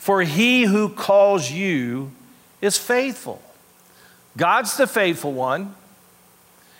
For 0.00 0.22
he 0.22 0.62
who 0.62 0.88
calls 0.88 1.50
you 1.50 2.10
is 2.62 2.78
faithful. 2.78 3.42
God's 4.34 4.74
the 4.78 4.86
faithful 4.86 5.34
one. 5.34 5.74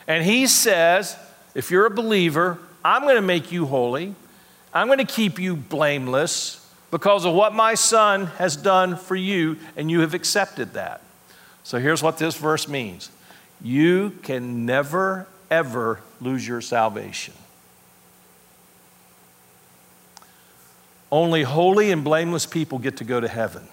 And 0.08 0.24
he 0.24 0.46
says, 0.46 1.18
if 1.54 1.70
you're 1.70 1.84
a 1.84 1.90
believer, 1.90 2.58
I'm 2.82 3.02
going 3.02 3.16
to 3.16 3.20
make 3.20 3.52
you 3.52 3.66
holy. 3.66 4.14
I'm 4.72 4.86
going 4.86 5.00
to 5.00 5.04
keep 5.04 5.38
you 5.38 5.54
blameless 5.54 6.66
because 6.90 7.26
of 7.26 7.34
what 7.34 7.54
my 7.54 7.74
son 7.74 8.24
has 8.38 8.56
done 8.56 8.96
for 8.96 9.16
you, 9.16 9.58
and 9.76 9.90
you 9.90 10.00
have 10.00 10.14
accepted 10.14 10.72
that. 10.72 11.02
So 11.62 11.78
here's 11.78 12.02
what 12.02 12.16
this 12.16 12.36
verse 12.36 12.68
means 12.68 13.10
you 13.60 14.16
can 14.22 14.64
never, 14.64 15.26
ever 15.50 16.00
lose 16.22 16.48
your 16.48 16.62
salvation. 16.62 17.34
Only 21.12 21.42
holy 21.42 21.90
and 21.90 22.04
blameless 22.04 22.46
people 22.46 22.78
get 22.78 22.98
to 22.98 23.04
go 23.04 23.20
to 23.20 23.28
heaven. 23.28 23.66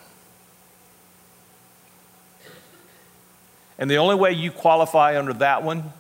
And 3.78 3.92
the 3.92 3.98
only 3.98 4.16
way 4.16 4.32
you 4.32 4.52
qualify 4.52 5.20
under 5.20 5.34
that 5.34 5.64
one 5.64 5.94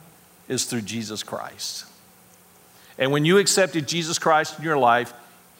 is 0.47 0.65
through 0.65 0.81
Jesus 0.81 1.21
Christ. 1.21 1.85
And 2.97 3.11
when 3.11 3.25
you 3.25 3.37
accepted 3.37 3.87
Jesus 3.87 4.17
Christ 4.17 4.57
in 4.57 4.65
your 4.65 4.77
life, 4.77 5.13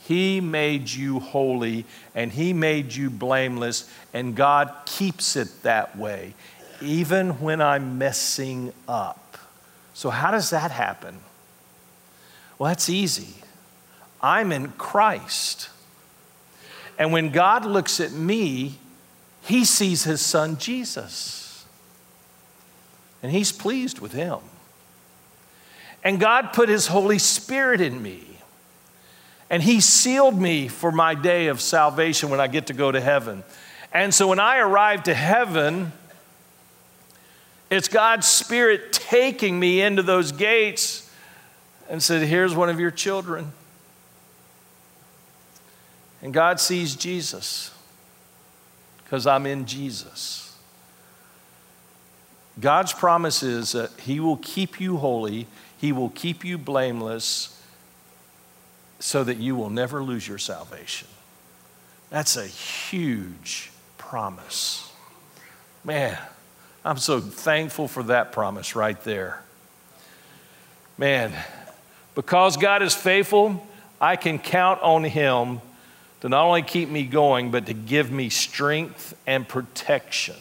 He 0.06 0.42
made 0.42 0.90
you 0.90 1.20
holy 1.20 1.86
and 2.16 2.32
He 2.32 2.54
made 2.54 2.94
you 2.94 3.12
blameless, 3.12 3.90
and 4.14 4.36
God 4.36 4.74
keeps 4.86 5.36
it 5.36 5.62
that 5.62 5.96
way, 5.96 6.34
even 6.82 7.40
when 7.40 7.62
I'm 7.62 8.00
messing 8.00 8.74
up. 8.88 9.38
So, 9.94 10.10
how 10.10 10.32
does 10.32 10.50
that 10.50 10.72
happen? 10.72 11.20
Well, 12.58 12.70
that's 12.70 12.90
easy. 12.90 13.36
I'm 14.22 14.52
in 14.52 14.72
Christ. 14.74 15.70
And 16.98 17.12
when 17.12 17.30
God 17.30 17.66
looks 17.66 18.00
at 18.00 18.12
me, 18.12 18.80
he 19.44 19.66
sees 19.66 20.04
his 20.04 20.22
son 20.22 20.58
Jesus. 20.58 21.66
And 23.22 23.32
he's 23.32 23.52
pleased 23.52 24.00
with 24.00 24.14
him. 24.14 24.40
And 26.04 26.20
God 26.20 26.54
put 26.54 26.70
his 26.70 26.88
Holy 26.88 27.20
Spirit 27.20 27.82
in 27.82 28.02
me. 28.02 28.24
And 29.50 29.64
he 29.64 29.80
sealed 29.80 30.40
me 30.40 30.68
for 30.68 30.92
my 30.92 31.16
day 31.16 31.48
of 31.48 31.62
salvation 31.62 32.30
when 32.30 32.40
I 32.40 32.48
get 32.48 32.68
to 32.68 32.74
go 32.74 32.92
to 32.92 33.00
heaven. 33.00 33.44
And 33.94 34.14
so 34.14 34.28
when 34.28 34.40
I 34.40 34.58
arrive 34.58 35.04
to 35.04 35.14
heaven, 35.14 35.94
it's 37.70 37.88
God's 37.88 38.28
Spirit 38.28 38.92
taking 38.92 39.60
me 39.60 39.82
into 39.82 40.04
those 40.04 40.32
gates 40.32 41.10
and 41.90 42.04
said, 42.04 42.28
Here's 42.28 42.56
one 42.56 42.70
of 42.70 42.80
your 42.80 42.92
children. 42.92 43.54
And 46.22 46.34
God 46.34 46.60
sees 46.60 46.96
Jesus 46.96 47.72
because 49.04 49.28
I'm 49.28 49.46
in 49.46 49.66
Jesus. 49.66 50.56
God's 52.60 52.92
promise 52.92 53.44
is 53.44 53.74
that 53.74 53.92
He 54.00 54.20
will 54.20 54.38
keep 54.38 54.82
you 54.82 54.98
holy, 54.98 55.48
He 55.78 55.92
will 55.92 56.10
keep 56.10 56.44
you 56.44 56.58
blameless, 56.58 57.54
so 59.00 59.24
that 59.24 59.38
you 59.38 59.56
will 59.56 59.70
never 59.70 60.02
lose 60.02 60.28
your 60.28 60.40
salvation. 60.40 61.08
That's 62.10 62.36
a 62.36 62.48
huge 62.48 63.72
promise. 63.98 64.92
Man, 65.84 66.18
I'm 66.84 66.98
so 66.98 67.20
thankful 67.20 67.88
for 67.88 68.04
that 68.04 68.32
promise 68.32 68.76
right 68.76 69.02
there. 69.04 69.42
Man, 70.98 71.32
because 72.16 72.58
God 72.58 72.82
is 72.82 72.96
faithful, 72.96 73.66
I 74.02 74.16
can 74.16 74.40
count 74.40 74.82
on 74.82 75.04
Him 75.04 75.62
to 76.22 76.30
not 76.30 76.46
only 76.46 76.64
keep 76.64 76.90
me 76.90 77.04
going, 77.04 77.52
but 77.52 77.66
to 77.68 77.74
give 77.74 78.12
me 78.12 78.30
strength 78.30 79.16
and 79.28 79.48
protection. 79.48 80.36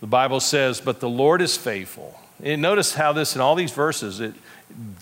The 0.00 0.06
Bible 0.06 0.40
says, 0.40 0.80
But 0.80 1.00
the 1.00 1.08
Lord 1.08 1.42
is 1.42 1.56
faithful. 1.56 2.18
And 2.42 2.60
notice 2.60 2.94
how 2.94 3.12
this, 3.12 3.34
in 3.34 3.40
all 3.40 3.54
these 3.54 3.72
verses, 3.72 4.20
it 4.20 4.34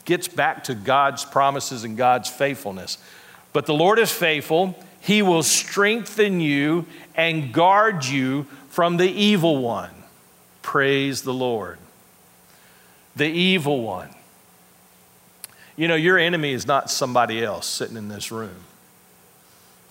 gets 0.04 0.28
back 0.28 0.64
to 0.64 0.74
God's 0.74 1.24
promises 1.24 1.85
and 1.85 1.96
God's 1.96 2.28
faithfulness. 2.28 2.98
But 3.52 3.66
the 3.66 3.74
Lord 3.74 3.98
is 3.98 4.11
faithful. 4.11 4.78
He 5.00 5.22
will 5.22 5.42
strengthen 5.42 6.40
you 6.40 6.87
and 7.14 7.52
guard 7.52 8.04
you 8.04 8.44
from 8.68 8.96
the 8.96 9.09
evil 9.09 9.59
one. 9.59 9.90
Praise 10.62 11.22
the 11.22 11.35
Lord. 11.35 11.78
The 13.16 13.28
evil 13.28 13.83
one. 13.83 14.09
You 15.76 15.88
know, 15.88 15.96
your 15.96 16.18
enemy 16.18 16.52
is 16.52 16.66
not 16.66 16.90
somebody 16.90 17.42
else 17.42 17.66
sitting 17.66 17.96
in 17.96 18.08
this 18.08 18.30
room 18.30 18.64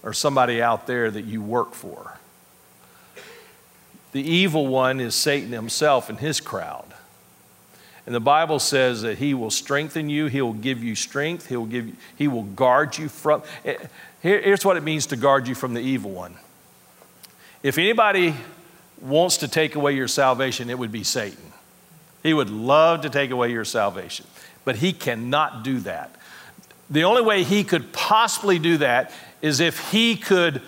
or 0.01 0.13
somebody 0.13 0.61
out 0.61 0.87
there 0.87 1.11
that 1.11 1.25
you 1.25 1.41
work 1.41 1.73
for. 1.73 2.19
The 4.13 4.21
evil 4.21 4.67
one 4.67 4.99
is 4.99 5.15
Satan 5.15 5.51
himself 5.51 6.09
and 6.09 6.19
his 6.19 6.39
crowd. 6.39 6.85
And 8.05 8.13
the 8.13 8.19
Bible 8.19 8.59
says 8.59 9.01
that 9.01 9.17
he 9.17 9.33
will 9.33 9.49
strengthen 9.49 10.09
you, 10.09 10.27
he 10.27 10.41
will 10.41 10.53
give 10.53 10.83
you 10.83 10.93
strength, 10.93 11.47
he 11.47 11.55
will, 11.55 11.65
give 11.65 11.87
you, 11.87 11.95
he 12.17 12.27
will 12.27 12.43
guard 12.43 12.97
you 12.97 13.07
from. 13.07 13.43
Eh, 13.63 13.77
here's 14.21 14.65
what 14.65 14.77
it 14.77 14.83
means 14.83 15.05
to 15.07 15.15
guard 15.15 15.47
you 15.47 15.55
from 15.55 15.73
the 15.73 15.81
evil 15.81 16.11
one. 16.11 16.35
If 17.61 17.77
anybody 17.77 18.35
wants 19.01 19.37
to 19.37 19.47
take 19.47 19.75
away 19.75 19.93
your 19.93 20.09
salvation, 20.09 20.69
it 20.69 20.77
would 20.77 20.91
be 20.91 21.03
Satan. 21.03 21.53
He 22.21 22.33
would 22.33 22.49
love 22.49 23.01
to 23.01 23.09
take 23.09 23.31
away 23.31 23.51
your 23.51 23.65
salvation 23.65 24.25
but 24.65 24.77
he 24.77 24.93
cannot 24.93 25.63
do 25.63 25.79
that. 25.79 26.15
The 26.89 27.03
only 27.03 27.21
way 27.21 27.43
he 27.43 27.63
could 27.63 27.91
possibly 27.91 28.59
do 28.59 28.77
that 28.77 29.11
is 29.41 29.59
if 29.59 29.91
he 29.91 30.15
could 30.15 30.61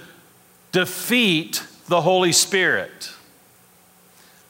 defeat 0.71 1.63
the 1.87 2.01
Holy 2.01 2.31
Spirit. 2.31 3.11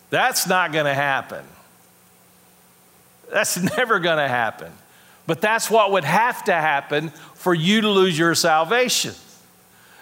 That's 0.10 0.48
not 0.48 0.72
going 0.72 0.86
to 0.86 0.94
happen. 0.94 1.44
That's 3.32 3.58
never 3.78 4.00
going 4.00 4.18
to 4.18 4.28
happen. 4.28 4.72
But 5.28 5.42
that's 5.42 5.70
what 5.70 5.92
would 5.92 6.04
have 6.04 6.44
to 6.46 6.54
happen 6.54 7.10
for 7.34 7.54
you 7.54 7.82
to 7.82 7.90
lose 7.90 8.18
your 8.18 8.36
salvation. 8.36 9.14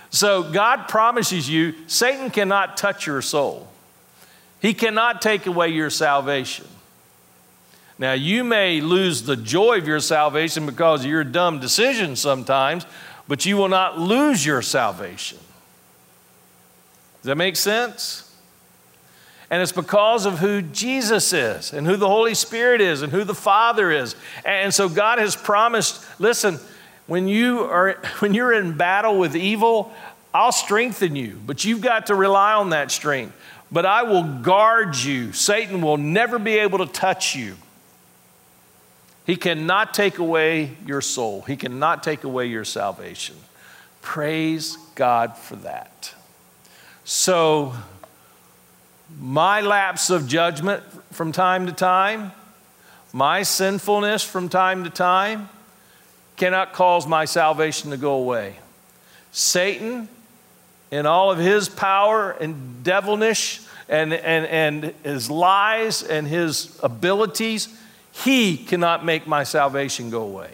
So 0.10 0.44
God 0.44 0.88
promises 0.88 1.50
you 1.50 1.74
Satan 1.88 2.30
cannot 2.30 2.78
touch 2.78 3.08
your 3.08 3.22
soul, 3.22 3.68
he 4.62 4.74
cannot 4.74 5.22
take 5.22 5.48
away 5.48 5.70
your 5.70 5.90
salvation. 5.90 6.68
Now, 8.04 8.12
you 8.12 8.44
may 8.44 8.82
lose 8.82 9.24
the 9.24 9.38
joy 9.38 9.78
of 9.78 9.88
your 9.88 10.02
salvation 10.02 10.66
because 10.66 11.06
of 11.06 11.10
your 11.10 11.24
dumb 11.24 11.62
decisions 11.62 12.20
sometimes, 12.20 12.86
but 13.30 13.46
you 13.46 13.56
will 13.56 13.70
not 13.70 13.98
lose 13.98 14.46
your 14.46 14.62
salvation. 14.62 15.38
Does 17.22 17.28
that 17.28 17.38
make 17.38 17.56
sense? 17.56 18.30
And 19.50 19.62
it's 19.62 19.72
because 19.72 20.26
of 20.26 20.40
who 20.40 20.62
Jesus 20.62 21.32
is 21.32 21.72
and 21.72 21.88
who 21.88 21.96
the 21.96 22.10
Holy 22.10 22.34
Spirit 22.34 22.82
is 22.82 23.04
and 23.04 23.14
who 23.14 23.24
the 23.24 23.34
Father 23.34 23.90
is. 23.90 24.18
And 24.44 24.74
so 24.74 24.90
God 24.90 25.20
has 25.20 25.38
promised 25.38 26.06
listen, 26.20 26.60
when, 27.08 27.30
you 27.30 27.62
are, 27.62 27.94
when 28.20 28.34
you're 28.34 28.52
in 28.52 28.76
battle 28.76 29.18
with 29.18 29.34
evil, 29.34 29.94
I'll 30.34 30.52
strengthen 30.52 31.16
you, 31.16 31.40
but 31.46 31.64
you've 31.64 31.80
got 31.80 32.08
to 32.08 32.16
rely 32.16 32.52
on 32.56 32.72
that 32.72 32.92
strength. 32.92 33.34
But 33.72 33.86
I 33.86 34.04
will 34.04 34.24
guard 34.24 34.98
you. 34.98 35.32
Satan 35.32 35.82
will 35.82 35.96
never 35.96 36.38
be 36.38 36.58
able 36.58 36.80
to 36.80 36.86
touch 36.86 37.34
you. 37.34 37.56
He 39.26 39.36
cannot 39.36 39.94
take 39.94 40.18
away 40.18 40.76
your 40.86 41.02
soul, 41.02 41.42
He 41.42 41.56
cannot 41.56 42.04
take 42.04 42.24
away 42.24 42.48
your 42.48 42.66
salvation. 42.66 43.36
Praise 44.02 44.78
God 44.96 45.38
for 45.38 45.56
that. 45.58 46.14
So, 47.06 47.74
my 49.20 49.62
lapse 49.62 50.10
of 50.10 50.28
judgment 50.28 50.84
from 51.14 51.32
time 51.32 51.68
to 51.68 51.72
time, 51.72 52.32
my 53.14 53.44
sinfulness 53.44 54.24
from 54.24 54.50
time 54.50 54.84
to 54.84 54.90
time, 54.90 55.50
cannot 56.36 56.74
cause 56.74 57.08
my 57.08 57.26
salvation 57.26 57.92
to 57.92 57.98
go 57.98 58.14
away. 58.14 58.56
Satan, 59.32 60.10
in 60.92 61.06
all 61.06 61.32
of 61.32 61.38
his 61.38 61.70
power 61.70 62.32
and 62.32 62.84
devilish 62.84 63.62
and, 63.88 64.14
and, 64.14 64.46
and 64.46 64.94
his 65.04 65.30
lies 65.30 66.04
and 66.04 66.28
his 66.28 66.80
abilities, 66.84 67.68
he 68.14 68.58
cannot 68.58 69.04
make 69.04 69.26
my 69.26 69.44
salvation 69.44 70.10
go 70.12 70.22
away. 70.22 70.52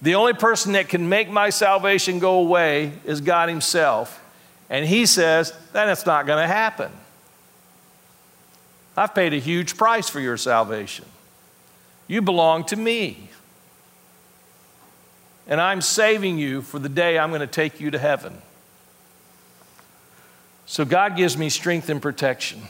The 0.00 0.14
only 0.16 0.32
person 0.32 0.72
that 0.72 0.88
can 0.88 1.08
make 1.08 1.30
my 1.30 1.50
salvation 1.50 2.18
go 2.18 2.40
away 2.40 2.92
is 3.04 3.20
God 3.20 3.48
Himself. 3.48 4.20
And 4.68 4.86
He 4.86 5.06
says 5.06 5.52
that 5.72 5.88
it's 5.88 6.06
not 6.06 6.26
going 6.26 6.42
to 6.42 6.52
happen. 6.52 6.90
I've 8.96 9.14
paid 9.14 9.34
a 9.34 9.38
huge 9.38 9.76
price 9.76 10.08
for 10.08 10.20
your 10.20 10.36
salvation. 10.36 11.04
You 12.06 12.22
belong 12.22 12.64
to 12.64 12.76
me. 12.76 13.28
And 15.46 15.60
I'm 15.60 15.82
saving 15.82 16.38
you 16.38 16.62
for 16.62 16.78
the 16.78 16.88
day 16.88 17.18
I'm 17.18 17.28
going 17.28 17.40
to 17.40 17.46
take 17.46 17.78
you 17.78 17.90
to 17.90 17.98
heaven. 17.98 18.40
So 20.64 20.86
God 20.86 21.16
gives 21.16 21.36
me 21.36 21.50
strength 21.50 21.90
and 21.90 22.00
protection. 22.00 22.62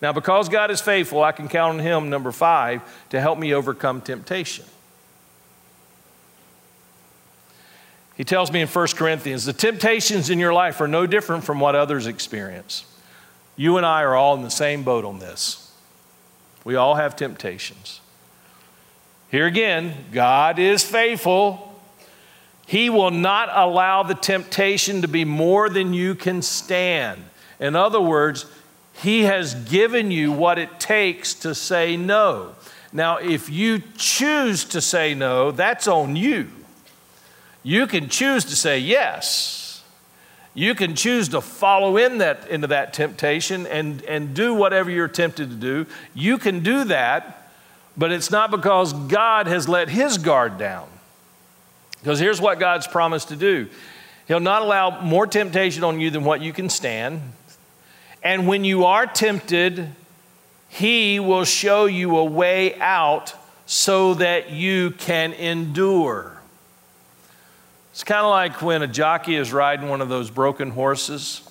Now, 0.00 0.12
because 0.12 0.48
God 0.48 0.70
is 0.70 0.80
faithful, 0.80 1.22
I 1.22 1.32
can 1.32 1.48
count 1.48 1.74
on 1.74 1.80
Him, 1.80 2.10
number 2.10 2.30
five, 2.30 2.82
to 3.10 3.20
help 3.20 3.38
me 3.38 3.52
overcome 3.52 4.00
temptation. 4.00 4.64
He 8.16 8.24
tells 8.24 8.50
me 8.50 8.60
in 8.60 8.68
1 8.68 8.86
Corinthians 8.96 9.44
the 9.44 9.52
temptations 9.52 10.28
in 10.28 10.40
your 10.40 10.52
life 10.52 10.80
are 10.80 10.88
no 10.88 11.06
different 11.06 11.44
from 11.44 11.60
what 11.60 11.76
others 11.76 12.06
experience. 12.06 12.84
You 13.56 13.76
and 13.76 13.86
I 13.86 14.02
are 14.02 14.14
all 14.14 14.34
in 14.36 14.42
the 14.42 14.50
same 14.50 14.82
boat 14.82 15.04
on 15.04 15.20
this. 15.20 15.72
We 16.64 16.74
all 16.74 16.96
have 16.96 17.14
temptations. 17.16 18.00
Here 19.30 19.46
again, 19.46 19.94
God 20.12 20.58
is 20.58 20.82
faithful. 20.82 21.80
He 22.66 22.90
will 22.90 23.10
not 23.10 23.50
allow 23.52 24.02
the 24.02 24.14
temptation 24.14 25.02
to 25.02 25.08
be 25.08 25.24
more 25.24 25.68
than 25.68 25.94
you 25.94 26.14
can 26.14 26.42
stand. 26.42 27.22
In 27.60 27.76
other 27.76 28.00
words, 28.00 28.46
He 28.98 29.22
has 29.22 29.54
given 29.54 30.10
you 30.10 30.32
what 30.32 30.58
it 30.58 30.80
takes 30.80 31.34
to 31.34 31.54
say 31.54 31.96
no. 31.96 32.54
Now, 32.92 33.18
if 33.18 33.48
you 33.48 33.80
choose 33.96 34.64
to 34.66 34.80
say 34.80 35.14
no, 35.14 35.52
that's 35.52 35.86
on 35.86 36.16
you. 36.16 36.50
You 37.62 37.86
can 37.86 38.08
choose 38.08 38.44
to 38.46 38.56
say 38.56 38.78
yes. 38.80 39.84
You 40.52 40.74
can 40.74 40.96
choose 40.96 41.28
to 41.28 41.40
follow 41.40 41.96
in 41.96 42.18
that, 42.18 42.48
into 42.48 42.66
that 42.68 42.92
temptation 42.92 43.66
and, 43.68 44.02
and 44.02 44.34
do 44.34 44.52
whatever 44.52 44.90
you're 44.90 45.06
tempted 45.06 45.50
to 45.50 45.56
do. 45.56 45.86
You 46.14 46.38
can 46.38 46.60
do 46.60 46.84
that, 46.84 47.52
but 47.96 48.10
it's 48.10 48.32
not 48.32 48.50
because 48.50 48.92
God 48.92 49.46
has 49.46 49.68
let 49.68 49.88
His 49.88 50.18
guard 50.18 50.58
down. 50.58 50.88
Because 52.00 52.18
here's 52.18 52.40
what 52.40 52.58
God's 52.58 52.88
promised 52.88 53.28
to 53.28 53.36
do 53.36 53.68
He'll 54.26 54.40
not 54.40 54.62
allow 54.62 55.00
more 55.00 55.26
temptation 55.28 55.84
on 55.84 56.00
you 56.00 56.10
than 56.10 56.24
what 56.24 56.40
you 56.40 56.52
can 56.52 56.68
stand. 56.68 57.22
And 58.22 58.46
when 58.46 58.64
you 58.64 58.84
are 58.84 59.06
tempted, 59.06 59.90
He 60.68 61.20
will 61.20 61.44
show 61.44 61.86
you 61.86 62.16
a 62.16 62.24
way 62.24 62.78
out 62.80 63.34
so 63.66 64.14
that 64.14 64.50
you 64.50 64.92
can 64.92 65.32
endure. 65.34 66.38
It's 67.92 68.04
kind 68.04 68.24
of 68.24 68.30
like 68.30 68.62
when 68.62 68.82
a 68.82 68.86
jockey 68.86 69.34
is 69.34 69.52
riding 69.52 69.88
one 69.88 70.00
of 70.00 70.08
those 70.08 70.30
broken 70.30 70.70
horses. 70.70 71.42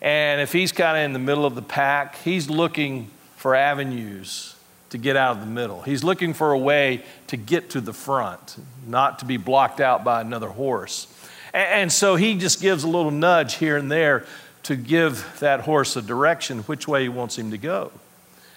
And 0.00 0.40
if 0.40 0.52
he's 0.52 0.72
kind 0.72 0.96
of 0.96 1.04
in 1.04 1.12
the 1.12 1.18
middle 1.18 1.44
of 1.44 1.54
the 1.54 1.62
pack, 1.62 2.16
he's 2.16 2.50
looking 2.50 3.10
for 3.36 3.54
avenues 3.54 4.56
to 4.90 4.98
get 4.98 5.16
out 5.16 5.36
of 5.36 5.40
the 5.40 5.46
middle. 5.46 5.82
He's 5.82 6.02
looking 6.02 6.34
for 6.34 6.52
a 6.52 6.58
way 6.58 7.04
to 7.28 7.36
get 7.36 7.70
to 7.70 7.80
the 7.80 7.92
front, 7.92 8.56
not 8.86 9.20
to 9.20 9.24
be 9.24 9.36
blocked 9.36 9.80
out 9.80 10.02
by 10.02 10.20
another 10.20 10.48
horse. 10.48 11.06
And, 11.54 11.92
so 11.92 12.16
he 12.16 12.34
just 12.36 12.60
gives 12.60 12.82
a 12.82 12.88
little 12.88 13.10
nudge 13.10 13.54
here 13.54 13.76
and 13.76 13.92
there 13.92 14.26
to 14.64 14.76
give 14.76 15.38
that 15.40 15.60
horse 15.60 15.96
a 15.96 16.02
direction 16.02 16.60
which 16.60 16.86
way 16.86 17.02
he 17.02 17.08
wants 17.08 17.38
him 17.38 17.50
to 17.50 17.58
go. 17.58 17.92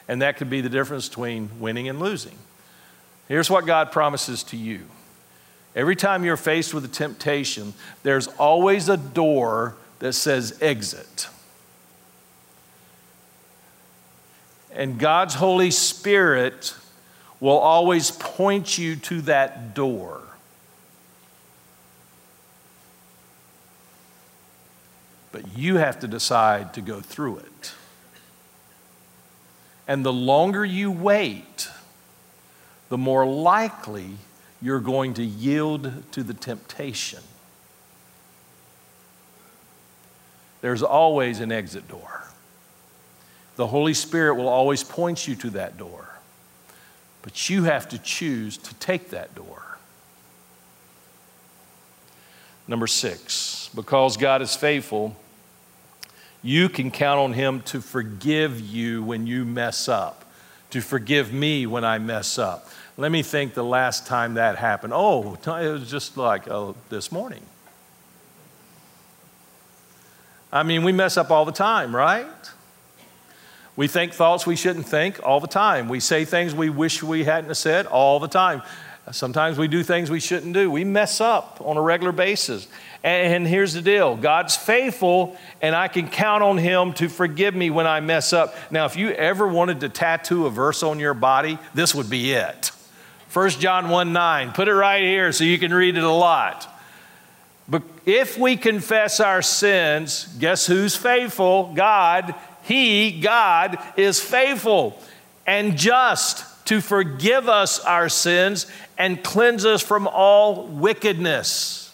And 0.07 0.21
that 0.21 0.37
could 0.37 0.49
be 0.49 0.61
the 0.61 0.69
difference 0.69 1.09
between 1.09 1.49
winning 1.59 1.89
and 1.89 1.99
losing. 1.99 2.37
Here's 3.27 3.49
what 3.49 3.65
God 3.65 3.91
promises 3.91 4.43
to 4.43 4.57
you. 4.57 4.85
Every 5.75 5.95
time 5.95 6.23
you're 6.23 6.37
faced 6.37 6.73
with 6.73 6.85
a 6.85 6.89
temptation, 6.89 7.73
there's 8.03 8.27
always 8.27 8.87
a 8.87 8.97
door 8.97 9.75
that 9.99 10.13
says 10.13 10.57
exit. 10.61 11.27
And 14.71 14.99
God's 14.99 15.35
Holy 15.35 15.71
Spirit 15.71 16.75
will 17.39 17.57
always 17.57 18.11
point 18.11 18.77
you 18.77 18.95
to 18.97 19.21
that 19.21 19.73
door. 19.73 20.21
But 25.35 25.57
you 25.57 25.75
have 25.75 25.99
to 25.99 26.07
decide 26.07 26.73
to 26.75 26.81
go 26.81 27.01
through 27.01 27.39
it. 27.39 27.73
And 29.85 30.05
the 30.05 30.13
longer 30.13 30.63
you 30.63 30.89
wait, 30.89 31.67
the 32.87 32.97
more 32.97 33.25
likely 33.25 34.11
you're 34.61 34.79
going 34.79 35.13
to 35.15 35.25
yield 35.25 35.91
to 36.13 36.23
the 36.23 36.33
temptation. 36.33 37.19
There's 40.61 40.81
always 40.81 41.41
an 41.41 41.51
exit 41.51 41.89
door. 41.89 42.23
The 43.57 43.67
Holy 43.67 43.93
Spirit 43.93 44.35
will 44.35 44.47
always 44.47 44.85
point 44.85 45.27
you 45.27 45.35
to 45.35 45.49
that 45.49 45.77
door. 45.77 46.17
But 47.23 47.49
you 47.49 47.65
have 47.65 47.89
to 47.89 47.97
choose 47.97 48.57
to 48.59 48.73
take 48.75 49.09
that 49.09 49.35
door. 49.35 49.79
Number 52.69 52.87
six, 52.87 53.69
because 53.75 54.15
God 54.15 54.41
is 54.41 54.55
faithful, 54.55 55.17
you 56.45 56.69
can 56.69 56.91
count 56.91 57.19
on 57.19 57.33
Him 57.33 57.61
to 57.63 57.81
forgive 57.81 58.59
you 58.59 59.01
when 59.01 59.25
you 59.25 59.43
mess 59.43 59.89
up, 59.89 60.23
to 60.69 60.79
forgive 60.79 61.33
me 61.33 61.65
when 61.65 61.83
I 61.83 61.97
mess 61.97 62.37
up. 62.37 62.69
Let 62.97 63.11
me 63.11 63.23
think 63.23 63.55
the 63.55 63.63
last 63.63 64.05
time 64.05 64.35
that 64.35 64.57
happened. 64.57 64.93
Oh, 64.95 65.33
it 65.33 65.47
was 65.47 65.89
just 65.89 66.17
like 66.17 66.47
oh, 66.47 66.75
this 66.89 67.11
morning. 67.11 67.41
I 70.53 70.61
mean, 70.61 70.83
we 70.83 70.91
mess 70.91 71.17
up 71.17 71.31
all 71.31 71.45
the 71.45 71.51
time, 71.51 71.93
right? 71.93 72.27
We 73.75 73.87
think 73.87 74.13
thoughts 74.13 74.45
we 74.45 74.55
shouldn't 74.55 74.87
think 74.87 75.19
all 75.21 75.39
the 75.39 75.47
time. 75.47 75.89
We 75.89 75.99
say 75.99 76.25
things 76.25 76.53
we 76.53 76.69
wish 76.69 77.01
we 77.01 77.23
hadn't 77.23 77.55
said 77.55 77.87
all 77.87 78.19
the 78.19 78.27
time. 78.27 78.61
Sometimes 79.11 79.57
we 79.57 79.67
do 79.67 79.83
things 79.83 80.09
we 80.09 80.19
shouldn't 80.19 80.53
do. 80.53 80.71
We 80.71 80.83
mess 80.83 81.21
up 81.21 81.61
on 81.63 81.77
a 81.77 81.81
regular 81.81 82.11
basis. 82.11 82.67
And 83.03 83.47
here's 83.47 83.73
the 83.73 83.81
deal 83.81 84.15
God's 84.15 84.55
faithful, 84.55 85.37
and 85.61 85.75
I 85.75 85.87
can 85.87 86.07
count 86.07 86.41
on 86.43 86.57
Him 86.57 86.93
to 86.93 87.07
forgive 87.07 87.53
me 87.53 87.69
when 87.69 87.85
I 87.85 87.99
mess 87.99 88.33
up. 88.33 88.55
Now, 88.71 88.85
if 88.85 88.95
you 88.95 89.11
ever 89.11 89.47
wanted 89.47 89.81
to 89.81 89.89
tattoo 89.89 90.47
a 90.47 90.49
verse 90.49 90.81
on 90.81 90.99
your 90.99 91.13
body, 91.13 91.59
this 91.73 91.93
would 91.93 92.09
be 92.09 92.31
it. 92.31 92.71
1 93.31 93.49
John 93.51 93.89
1 93.89 94.11
9. 94.11 94.51
Put 94.53 94.67
it 94.67 94.73
right 94.73 95.03
here 95.03 95.31
so 95.31 95.43
you 95.43 95.59
can 95.59 95.73
read 95.73 95.97
it 95.97 96.03
a 96.03 96.09
lot. 96.09 96.67
But 97.67 97.83
if 98.05 98.37
we 98.37 98.57
confess 98.57 99.19
our 99.19 99.41
sins, 99.41 100.25
guess 100.39 100.65
who's 100.65 100.95
faithful? 100.95 101.73
God 101.73 102.33
he, 102.65 103.19
God, 103.19 103.77
is 103.95 104.19
faithful 104.19 104.99
and 105.45 105.77
just 105.77 106.43
to 106.65 106.81
forgive 106.81 107.47
us 107.47 107.79
our 107.79 108.09
sins 108.09 108.67
and 108.97 109.23
cleanse 109.23 109.65
us 109.65 109.81
from 109.81 110.07
all 110.07 110.67
wickedness. 110.67 111.93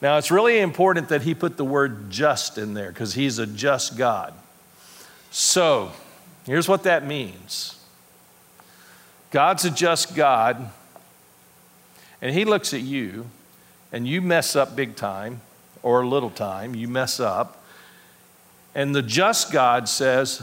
Now, 0.00 0.16
it's 0.16 0.30
really 0.30 0.60
important 0.60 1.08
that 1.08 1.22
he 1.22 1.34
put 1.34 1.56
the 1.56 1.64
word 1.64 2.10
just 2.10 2.56
in 2.56 2.74
there 2.74 2.88
because 2.88 3.14
he's 3.14 3.38
a 3.38 3.46
just 3.46 3.96
God. 3.98 4.32
So, 5.30 5.90
here's 6.46 6.68
what 6.68 6.84
that 6.84 7.04
means 7.04 7.78
God's 9.30 9.64
a 9.64 9.70
just 9.70 10.14
God, 10.14 10.70
and 12.22 12.32
he 12.32 12.44
looks 12.44 12.72
at 12.72 12.80
you, 12.80 13.26
and 13.92 14.06
you 14.06 14.22
mess 14.22 14.54
up 14.54 14.76
big 14.76 14.94
time 14.94 15.40
or 15.82 16.06
little 16.06 16.30
time, 16.30 16.74
you 16.76 16.86
mess 16.86 17.18
up, 17.18 17.64
and 18.74 18.94
the 18.94 19.02
just 19.02 19.52
God 19.52 19.88
says, 19.88 20.42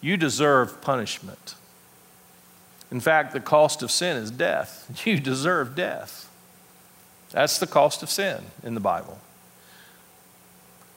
You 0.00 0.16
deserve 0.16 0.80
punishment. 0.80 1.53
In 2.94 3.00
fact, 3.00 3.32
the 3.32 3.40
cost 3.40 3.82
of 3.82 3.90
sin 3.90 4.16
is 4.16 4.30
death. 4.30 4.88
You 5.04 5.18
deserve 5.18 5.74
death. 5.74 6.30
That's 7.32 7.58
the 7.58 7.66
cost 7.66 8.04
of 8.04 8.08
sin 8.08 8.40
in 8.62 8.74
the 8.74 8.80
Bible. 8.80 9.18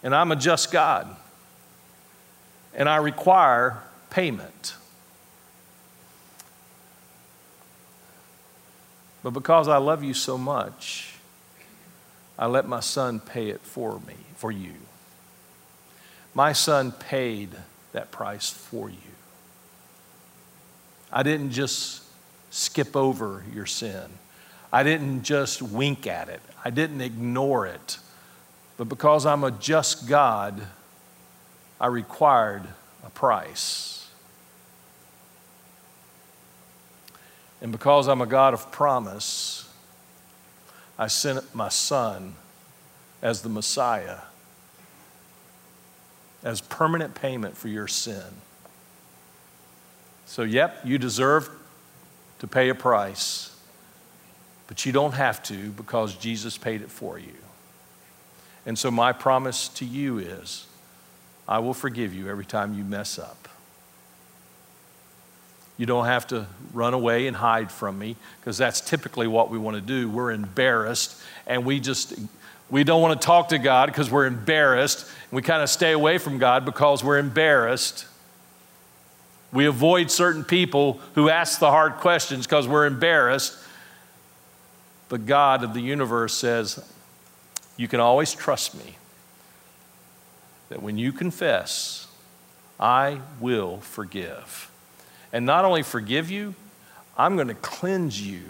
And 0.04 0.14
I'm 0.14 0.32
a 0.32 0.36
just 0.36 0.72
God. 0.72 1.16
And 2.76 2.88
I 2.88 2.98
require 2.98 3.82
payment. 4.12 4.76
But 9.24 9.32
because 9.32 9.68
I 9.68 9.78
love 9.78 10.04
you 10.04 10.14
so 10.14 10.38
much, 10.38 11.16
I 12.38 12.46
let 12.46 12.68
my 12.68 12.80
son 12.80 13.20
pay 13.20 13.50
it 13.50 13.62
for 13.62 14.00
me, 14.02 14.14
for 14.36 14.52
you. 14.52 14.76
My 16.36 16.54
son 16.54 16.92
paid 16.92 17.50
that 17.94 18.12
price 18.12 18.52
for 18.52 18.88
you. 18.88 18.98
I 21.12 21.24
didn't 21.24 21.52
just 21.52 22.04
skip 22.50 22.96
over 22.96 23.43
your 23.54 23.65
sin. 23.65 24.04
I 24.72 24.84
didn't 24.84 25.24
just 25.24 25.62
wink 25.62 26.08
at 26.08 26.30
it. 26.30 26.41
I 26.63 26.70
didn't 26.70 27.02
ignore 27.02 27.65
it. 27.65 27.98
But 28.76 28.86
because 28.86 29.26
I'm 29.26 29.43
a 29.43 29.52
just 29.52 30.08
God, 30.08 30.62
I 31.80 31.88
required 31.88 32.67
a 33.06 33.10
price. 33.10 34.10
And 37.62 37.72
because 37.72 38.08
I'm 38.08 38.22
a 38.22 38.26
God 38.26 38.54
of 38.54 38.72
promise, 38.72 39.67
I 40.98 41.08
sent 41.08 41.56
my 41.56 41.70
son 41.70 42.36
as 43.22 43.41
the 43.41 43.50
Messiah, 43.50 44.20
as 46.43 46.62
permanent 46.62 47.15
payment 47.15 47.58
for 47.58 47.67
your 47.67 47.88
sin. 47.88 48.41
So, 50.28 50.44
yep, 50.44 50.82
you 50.84 50.98
deserve 50.98 51.50
to 52.40 52.48
pay 52.48 52.70
a 52.70 52.76
price, 52.76 53.56
but 54.68 54.86
you 54.86 54.92
don't 54.92 55.13
have 55.13 55.42
to 55.44 55.70
because 55.72 56.16
Jesus 56.16 56.58
paid 56.58 56.82
it 56.82 56.92
for 56.92 57.18
you. 57.18 57.34
And 58.66 58.78
so, 58.78 58.92
my 58.92 59.13
promise 59.13 59.70
to 59.70 59.86
you 59.86 60.20
is 60.20 60.68
I 61.48 61.60
will 61.60 61.74
forgive 61.74 62.13
you 62.13 62.30
every 62.30 62.46
time 62.46 62.78
you 62.78 62.84
mess 62.84 63.18
up. 63.18 63.48
You 65.78 65.86
don't 65.86 66.06
have 66.06 66.28
to 66.28 66.48
run 66.74 66.94
away 66.94 67.28
and 67.28 67.38
hide 67.38 67.72
from 67.72 67.98
me 67.98 68.18
because 68.42 68.58
that's 68.58 68.82
typically 68.82 69.28
what 69.28 69.50
we 69.50 69.58
want 69.58 69.76
to 69.76 69.82
do. 69.82 70.10
We're 70.10 70.32
embarrassed 70.32 71.22
and 71.46 71.66
we 71.66 71.80
just 71.80 72.16
we 72.70 72.84
don't 72.84 73.02
want 73.02 73.20
to 73.20 73.26
talk 73.26 73.50
to 73.50 73.60
God 73.60 73.86
because 73.86 74.12
we're 74.12 74.26
embarrassed. 74.26 75.10
We 75.32 75.42
kind 75.42 75.63
of 75.63 75.70
stay 75.70 75.94
away 75.94 76.18
from 76.18 76.38
God 76.38 76.66
because 76.66 77.02
we're 77.02 77.20
embarrassed. 77.20 78.06
We 79.54 79.66
avoid 79.66 80.12
certain 80.12 80.44
people 80.44 81.00
who 81.16 81.30
ask 81.30 81.60
the 81.60 81.72
hard 81.72 81.96
questions 81.96 82.46
because 82.46 82.68
we're 82.68 82.86
embarrassed. 82.86 83.58
But 85.10 85.26
God 85.26 85.64
of 85.64 85.74
the 85.74 85.80
universe 85.80 86.34
says, 86.34 86.84
You 87.78 87.88
can 87.88 88.00
always 88.00 88.34
trust 88.34 88.76
me. 88.76 88.98
That 90.70 90.82
when 90.82 90.98
you 90.98 91.14
confess, 91.14 92.08
I 92.80 93.22
will 93.40 93.80
forgive. 93.80 94.70
And 95.32 95.46
not 95.46 95.66
only 95.66 95.84
forgive 95.84 96.30
you, 96.30 96.56
I'm 97.18 97.36
going 97.36 97.48
to 97.48 97.56
cleanse 97.56 98.22
you 98.22 98.44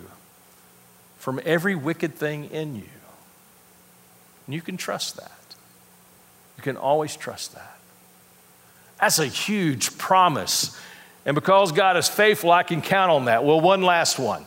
from 1.18 1.40
every 1.46 1.76
wicked 1.76 2.16
thing 2.16 2.46
in 2.46 2.76
you. 2.76 2.90
And 4.46 4.56
you 4.56 4.62
can 4.62 4.78
trust 4.78 5.18
that. 5.18 5.32
You 6.58 6.64
can 6.64 6.78
always 6.78 7.16
trust 7.16 7.54
that. 7.54 7.78
That's 9.00 9.20
a 9.20 9.28
huge 9.28 9.98
promise. 9.98 10.80
And 11.28 11.36
because 11.36 11.74
God 11.74 11.98
is 11.98 12.08
faithful, 12.08 12.52
I 12.52 12.63
can 12.63 12.82
count 12.82 13.12
on 13.12 13.26
that. 13.26 13.44
Well, 13.44 13.60
one 13.60 13.82
last 13.82 14.18
one. 14.18 14.46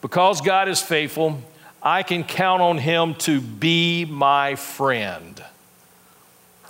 Because 0.00 0.40
God 0.40 0.68
is 0.68 0.82
faithful, 0.82 1.40
I 1.80 2.02
can 2.02 2.24
count 2.24 2.60
on 2.60 2.76
Him 2.76 3.14
to 3.20 3.40
be 3.40 4.04
my 4.04 4.56
friend. 4.56 5.42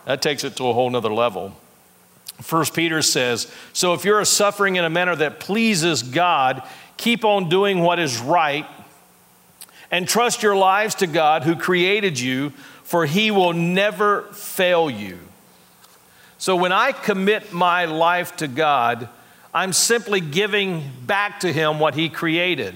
That 0.05 0.21
takes 0.21 0.45
it 0.45 0.57
to 0.57 0.69
a 0.69 0.75
whole 0.75 0.91
nother 0.91 1.13
level. 1.13 1.57
First 2.43 2.75
Peter 2.75 3.01
says, 3.01 3.51
So 3.73 3.95
if 3.95 4.05
you're 4.05 4.23
suffering 4.27 4.77
in 4.77 4.85
a 4.85 4.91
manner 4.91 5.17
that 5.17 5.41
pleases 5.41 6.03
God, 6.03 6.63
keep 6.99 7.25
on 7.25 7.49
doing 7.49 7.81
what 7.81 7.99
is 7.99 8.19
right 8.19 8.67
and 9.91 10.07
trust 10.07 10.43
your 10.43 10.57
lives 10.57 10.97
to 10.97 11.07
God 11.07 11.45
who 11.45 11.57
created 11.57 12.21
you, 12.21 12.51
for 12.83 13.07
He 13.07 13.31
will 13.31 13.55
never 13.55 14.25
fail 14.33 14.91
you. 14.91 15.19
So 16.37 16.55
when 16.55 16.73
I 16.73 16.93
commit 16.93 17.55
my 17.55 17.87
life 17.87 18.37
to 18.37 18.49
God, 18.49 19.09
I'm 19.55 19.73
simply 19.73 20.21
giving 20.21 20.91
back 21.07 21.41
to 21.41 21.53
Him 21.53 21.79
what 21.79 21.95
He 21.95 22.09
created. 22.09 22.75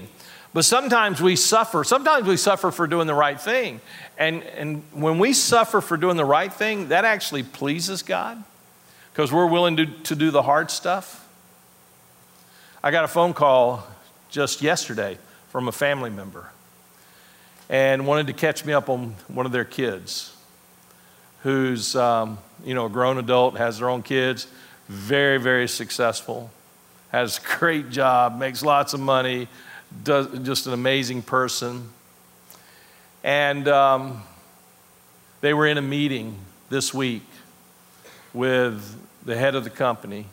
But 0.53 0.65
sometimes 0.65 1.21
we 1.21 1.35
suffer. 1.35 1.83
Sometimes 1.83 2.27
we 2.27 2.37
suffer 2.37 2.71
for 2.71 2.87
doing 2.87 3.07
the 3.07 3.13
right 3.13 3.39
thing. 3.39 3.81
And, 4.17 4.43
and 4.43 4.83
when 4.91 5.19
we 5.19 5.33
suffer 5.33 5.81
for 5.81 5.97
doing 5.97 6.17
the 6.17 6.25
right 6.25 6.51
thing, 6.51 6.89
that 6.89 7.05
actually 7.05 7.43
pleases 7.43 8.01
God 8.01 8.43
because 9.11 9.31
we're 9.31 9.47
willing 9.47 9.77
to, 9.77 9.85
to 9.85 10.15
do 10.15 10.31
the 10.31 10.41
hard 10.41 10.71
stuff. 10.71 11.27
I 12.83 12.91
got 12.91 13.03
a 13.03 13.07
phone 13.07 13.33
call 13.33 13.85
just 14.29 14.61
yesterday 14.61 15.17
from 15.49 15.67
a 15.67 15.71
family 15.71 16.09
member 16.09 16.51
and 17.69 18.07
wanted 18.07 18.27
to 18.27 18.33
catch 18.33 18.65
me 18.65 18.73
up 18.73 18.89
on 18.89 19.15
one 19.27 19.45
of 19.45 19.51
their 19.51 19.65
kids 19.65 20.35
who's 21.43 21.95
um, 21.95 22.37
you 22.63 22.73
know 22.73 22.85
a 22.85 22.89
grown 22.89 23.17
adult 23.17 23.57
has 23.57 23.79
their 23.79 23.89
own 23.89 24.03
kids 24.03 24.47
very 24.87 25.37
very 25.37 25.67
successful 25.67 26.51
has 27.11 27.37
a 27.37 27.57
great 27.57 27.89
job 27.89 28.37
makes 28.37 28.63
lots 28.63 28.93
of 28.93 28.99
money 28.99 29.47
does, 30.03 30.27
just 30.39 30.67
an 30.67 30.73
amazing 30.73 31.21
person 31.21 31.89
and 33.23 33.67
um, 33.67 34.23
they 35.41 35.53
were 35.53 35.67
in 35.67 35.77
a 35.77 35.81
meeting 35.81 36.37
this 36.69 36.93
week 36.93 37.25
with 38.33 38.95
the 39.25 39.35
head 39.35 39.55
of 39.55 39.63
the 39.63 39.69
company 39.69 40.25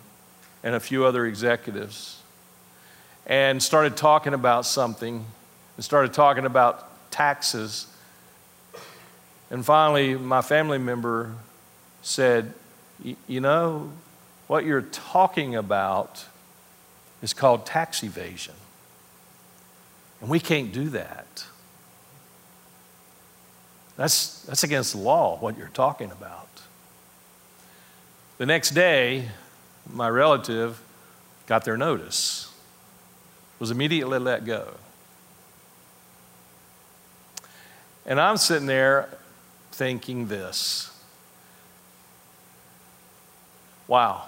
and 0.63 0.75
a 0.75 0.81
few 0.81 1.05
other 1.05 1.27
executives 1.27 2.21
and 3.27 3.63
started 3.63 3.97
talking 3.97 4.35
about 4.35 4.67
something 4.67 5.25
and 5.77 5.85
started 5.85 6.13
talking 6.13 6.45
about 6.45 6.89
taxes. 7.11 7.87
And 9.51 9.65
finally, 9.65 10.15
my 10.15 10.43
family 10.43 10.79
member 10.79 11.33
said, 12.03 12.55
You 13.27 13.41
know, 13.41 13.91
what 14.47 14.65
you're 14.65 14.83
talking 14.83 15.57
about 15.57 16.25
is 17.25 17.33
called 17.33 17.65
tax 17.65 18.05
evasion. 18.05 18.53
And 20.21 20.29
we 20.29 20.39
can't 20.39 20.73
do 20.73 20.91
that. 20.91 21.47
That's, 23.97 24.43
that's 24.43 24.63
against 24.63 24.93
the 24.93 24.99
law, 24.99 25.39
what 25.39 25.57
you're 25.57 25.69
talking 25.69 26.11
about. 26.11 26.49
The 28.37 28.45
next 28.45 28.73
day, 28.73 29.31
my 29.91 30.07
relative 30.07 30.83
got 31.47 31.65
their 31.65 31.79
notice, 31.79 32.53
was 33.59 33.71
immediately 33.71 34.19
let 34.19 34.45
go. 34.45 34.75
And 38.05 38.21
I'm 38.21 38.37
sitting 38.37 38.67
there 38.67 39.09
thinking 39.73 40.29
this 40.29 40.91
wow, 43.89 44.25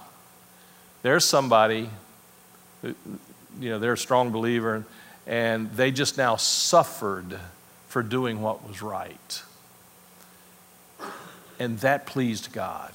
there's 1.03 1.25
somebody, 1.25 1.91
you 3.61 3.71
know, 3.71 3.79
they're 3.79 3.95
a 3.95 3.99
strong 3.99 4.31
believer, 4.31 4.85
and 5.27 5.71
they 5.73 5.91
just 5.91 6.19
now 6.19 6.37
suffered 6.37 7.39
for 7.89 8.03
doing 8.03 8.43
what 8.43 8.67
was 8.67 8.83
right. 8.83 9.43
And 11.59 11.79
that 11.81 12.07
pleased 12.07 12.53
God. 12.53 12.93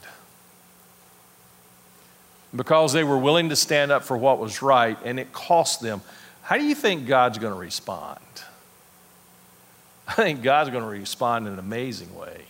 Because 2.56 2.94
they 2.94 3.04
were 3.04 3.18
willing 3.18 3.50
to 3.50 3.56
stand 3.56 3.92
up 3.92 4.04
for 4.04 4.18
what 4.18 4.40
was 4.40 4.62
right, 4.62 4.98
and 5.04 5.20
it 5.20 5.34
cost 5.34 5.82
them. 5.82 6.02
How 6.44 6.58
do 6.58 6.64
you 6.64 6.76
think 6.76 7.08
God's 7.08 7.38
going 7.38 7.54
to 7.54 7.60
respond? 7.60 8.20
I 10.08 10.14
think 10.14 10.44
God's 10.44 10.70
going 10.70 10.84
to 10.84 10.90
respond 10.90 11.48
in 11.48 11.54
an 11.54 11.60
amazing 11.60 12.14
way. 12.16 12.42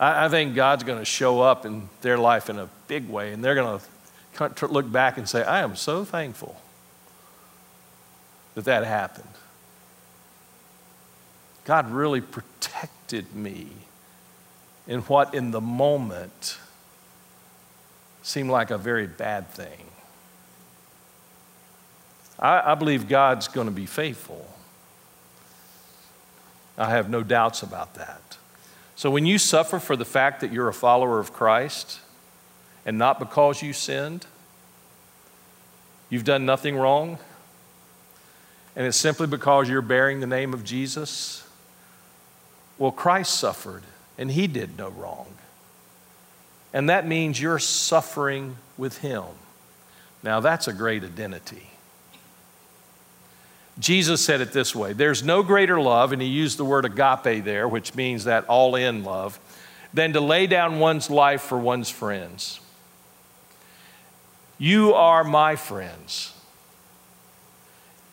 I, 0.00 0.26
I 0.26 0.28
think 0.28 0.54
God's 0.54 0.82
going 0.82 0.98
to 0.98 1.04
show 1.04 1.40
up 1.40 1.64
in 1.64 1.88
their 2.00 2.18
life 2.18 2.50
in 2.50 2.58
a 2.58 2.68
big 2.88 3.08
way, 3.08 3.32
and 3.32 3.44
they're 3.44 3.54
going 3.54 3.78
to 3.78 3.84
look 4.62 4.90
back 4.90 5.18
and 5.18 5.28
say, 5.28 5.42
I 5.42 5.60
am 5.60 5.76
so 5.76 6.04
thankful 6.04 6.60
that 8.54 8.64
that 8.64 8.84
happened. 8.84 9.28
God 11.64 11.90
really 11.90 12.20
protected 12.20 13.34
me 13.34 13.68
in 14.86 15.00
what 15.02 15.34
in 15.34 15.50
the 15.52 15.60
moment 15.60 16.58
seemed 18.22 18.50
like 18.50 18.70
a 18.70 18.78
very 18.78 19.06
bad 19.06 19.48
thing. 19.50 19.86
I, 22.38 22.72
I 22.72 22.74
believe 22.74 23.08
God's 23.08 23.48
going 23.48 23.66
to 23.66 23.72
be 23.72 23.86
faithful. 23.86 24.48
I 26.76 26.90
have 26.90 27.08
no 27.08 27.22
doubts 27.22 27.62
about 27.62 27.94
that. 27.94 28.38
So 28.96 29.10
when 29.10 29.26
you 29.26 29.38
suffer 29.38 29.78
for 29.78 29.96
the 29.96 30.04
fact 30.04 30.40
that 30.40 30.52
you're 30.52 30.68
a 30.68 30.74
follower 30.74 31.18
of 31.18 31.32
Christ 31.32 32.00
and 32.84 32.98
not 32.98 33.18
because 33.18 33.62
you 33.62 33.72
sinned, 33.72 34.26
you've 36.10 36.24
done 36.24 36.44
nothing 36.44 36.76
wrong, 36.76 37.18
and 38.74 38.86
it's 38.86 38.96
simply 38.96 39.26
because 39.26 39.68
you're 39.68 39.82
bearing 39.82 40.20
the 40.20 40.26
name 40.26 40.54
of 40.54 40.64
Jesus, 40.64 41.46
well, 42.78 42.92
Christ 42.92 43.34
suffered 43.38 43.82
and 44.18 44.30
he 44.30 44.46
did 44.46 44.78
no 44.78 44.88
wrong. 44.88 45.26
And 46.72 46.88
that 46.88 47.06
means 47.06 47.40
you're 47.40 47.58
suffering 47.58 48.56
with 48.78 48.98
him. 48.98 49.24
Now, 50.22 50.40
that's 50.40 50.68
a 50.68 50.72
great 50.72 51.04
identity. 51.04 51.68
Jesus 53.78 54.24
said 54.24 54.40
it 54.40 54.52
this 54.52 54.74
way 54.74 54.92
There's 54.92 55.22
no 55.22 55.42
greater 55.42 55.80
love, 55.80 56.12
and 56.12 56.22
he 56.22 56.28
used 56.28 56.58
the 56.58 56.64
word 56.64 56.84
agape 56.84 57.44
there, 57.44 57.66
which 57.66 57.94
means 57.94 58.24
that 58.24 58.44
all 58.46 58.74
in 58.74 59.02
love, 59.02 59.38
than 59.92 60.12
to 60.12 60.20
lay 60.20 60.46
down 60.46 60.78
one's 60.78 61.10
life 61.10 61.42
for 61.42 61.58
one's 61.58 61.90
friends. 61.90 62.60
You 64.62 64.94
are 64.94 65.24
my 65.24 65.56
friends 65.56 66.32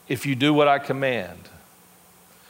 if 0.08 0.26
you 0.26 0.34
do 0.34 0.52
what 0.52 0.68
I 0.68 0.80
command. 0.80 1.48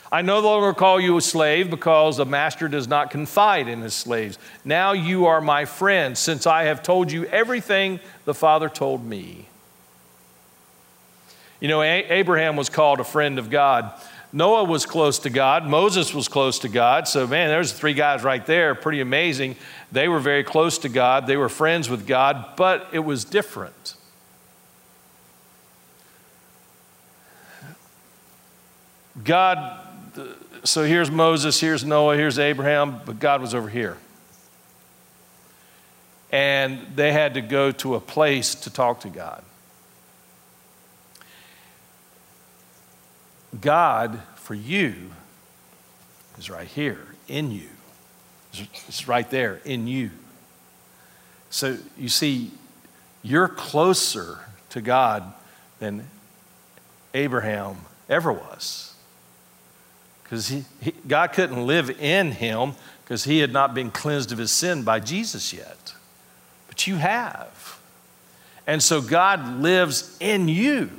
I 0.10 0.22
no 0.22 0.40
longer 0.40 0.74
call 0.74 1.02
you 1.02 1.18
a 1.18 1.22
slave 1.22 1.70
because 1.70 2.16
the 2.16 2.26
master 2.26 2.70
does 2.70 2.88
not 2.88 3.12
confide 3.12 3.68
in 3.68 3.82
his 3.82 3.94
slaves. 3.94 4.40
Now 4.64 4.94
you 4.94 5.26
are 5.26 5.42
my 5.42 5.66
friends, 5.66 6.18
since 6.20 6.48
I 6.48 6.64
have 6.64 6.82
told 6.82 7.12
you 7.12 7.26
everything 7.26 8.00
the 8.24 8.34
Father 8.34 8.70
told 8.70 9.04
me. 9.04 9.50
You 11.60 11.68
know, 11.68 11.82
Abraham 11.82 12.56
was 12.56 12.70
called 12.70 13.02
a 13.02 13.04
friend 13.04 13.38
of 13.38 13.50
God. 13.50 13.92
Noah 14.32 14.64
was 14.64 14.86
close 14.86 15.18
to 15.20 15.30
God. 15.30 15.66
Moses 15.66 16.14
was 16.14 16.28
close 16.28 16.60
to 16.60 16.70
God. 16.70 17.08
So, 17.08 17.26
man, 17.26 17.50
there's 17.50 17.74
three 17.74 17.96
guys 17.96 18.24
right 18.24 18.46
there. 18.46 18.76
Pretty 18.76 19.02
amazing. 19.02 19.56
They 19.92 20.08
were 20.08 20.20
very 20.20 20.44
close 20.44 20.78
to 20.80 20.90
God. 20.90 21.26
They 21.26 21.38
were 21.38 21.50
friends 21.50 21.90
with 21.90 22.06
God, 22.06 22.56
but 22.56 22.88
it 22.92 23.00
was 23.00 23.26
different. 23.26 23.96
God, 29.24 29.80
so 30.64 30.84
here's 30.84 31.10
Moses, 31.10 31.60
here's 31.60 31.84
Noah, 31.84 32.16
here's 32.16 32.38
Abraham, 32.38 33.02
but 33.06 33.20
God 33.20 33.42
was 33.42 33.56
over 33.56 33.68
here. 33.68 33.98
And 36.32 36.80
they 36.96 37.12
had 37.12 37.34
to 37.34 37.42
go 37.42 37.72
to 37.72 37.96
a 37.96 38.00
place 38.00 38.54
to 38.56 38.70
talk 38.70 39.02
to 39.02 39.10
God. 39.10 39.44
God 43.60 44.22
for 44.36 44.54
you 44.54 44.96
is 46.38 46.50
right 46.50 46.68
here 46.68 47.06
in 47.28 47.52
you. 47.52 47.70
It's 48.88 49.08
right 49.08 49.30
there 49.30 49.62
in 49.66 49.88
you. 49.88 50.12
So 51.50 51.78
you 51.98 52.10
see, 52.10 52.52
you're 53.24 53.48
closer 53.48 54.40
to 54.70 54.82
God 54.82 55.34
than 55.80 56.08
Abraham 57.14 57.78
ever 58.08 58.32
was. 58.32 58.94
Because 60.24 60.64
God 61.08 61.34
couldn't 61.34 61.66
live 61.66 61.90
in 61.90 62.32
him 62.32 62.74
because 63.04 63.24
he 63.24 63.40
had 63.40 63.52
not 63.52 63.74
been 63.74 63.90
cleansed 63.90 64.32
of 64.32 64.38
his 64.38 64.52
sin 64.52 64.84
by 64.84 65.00
Jesus 65.00 65.52
yet. 65.52 65.94
But 66.68 66.86
you 66.86 66.98
have. 66.98 67.80
And 68.68 68.84
so 68.84 69.02
God 69.02 69.62
lives 69.62 70.16
in 70.20 70.48
you. 70.48 70.92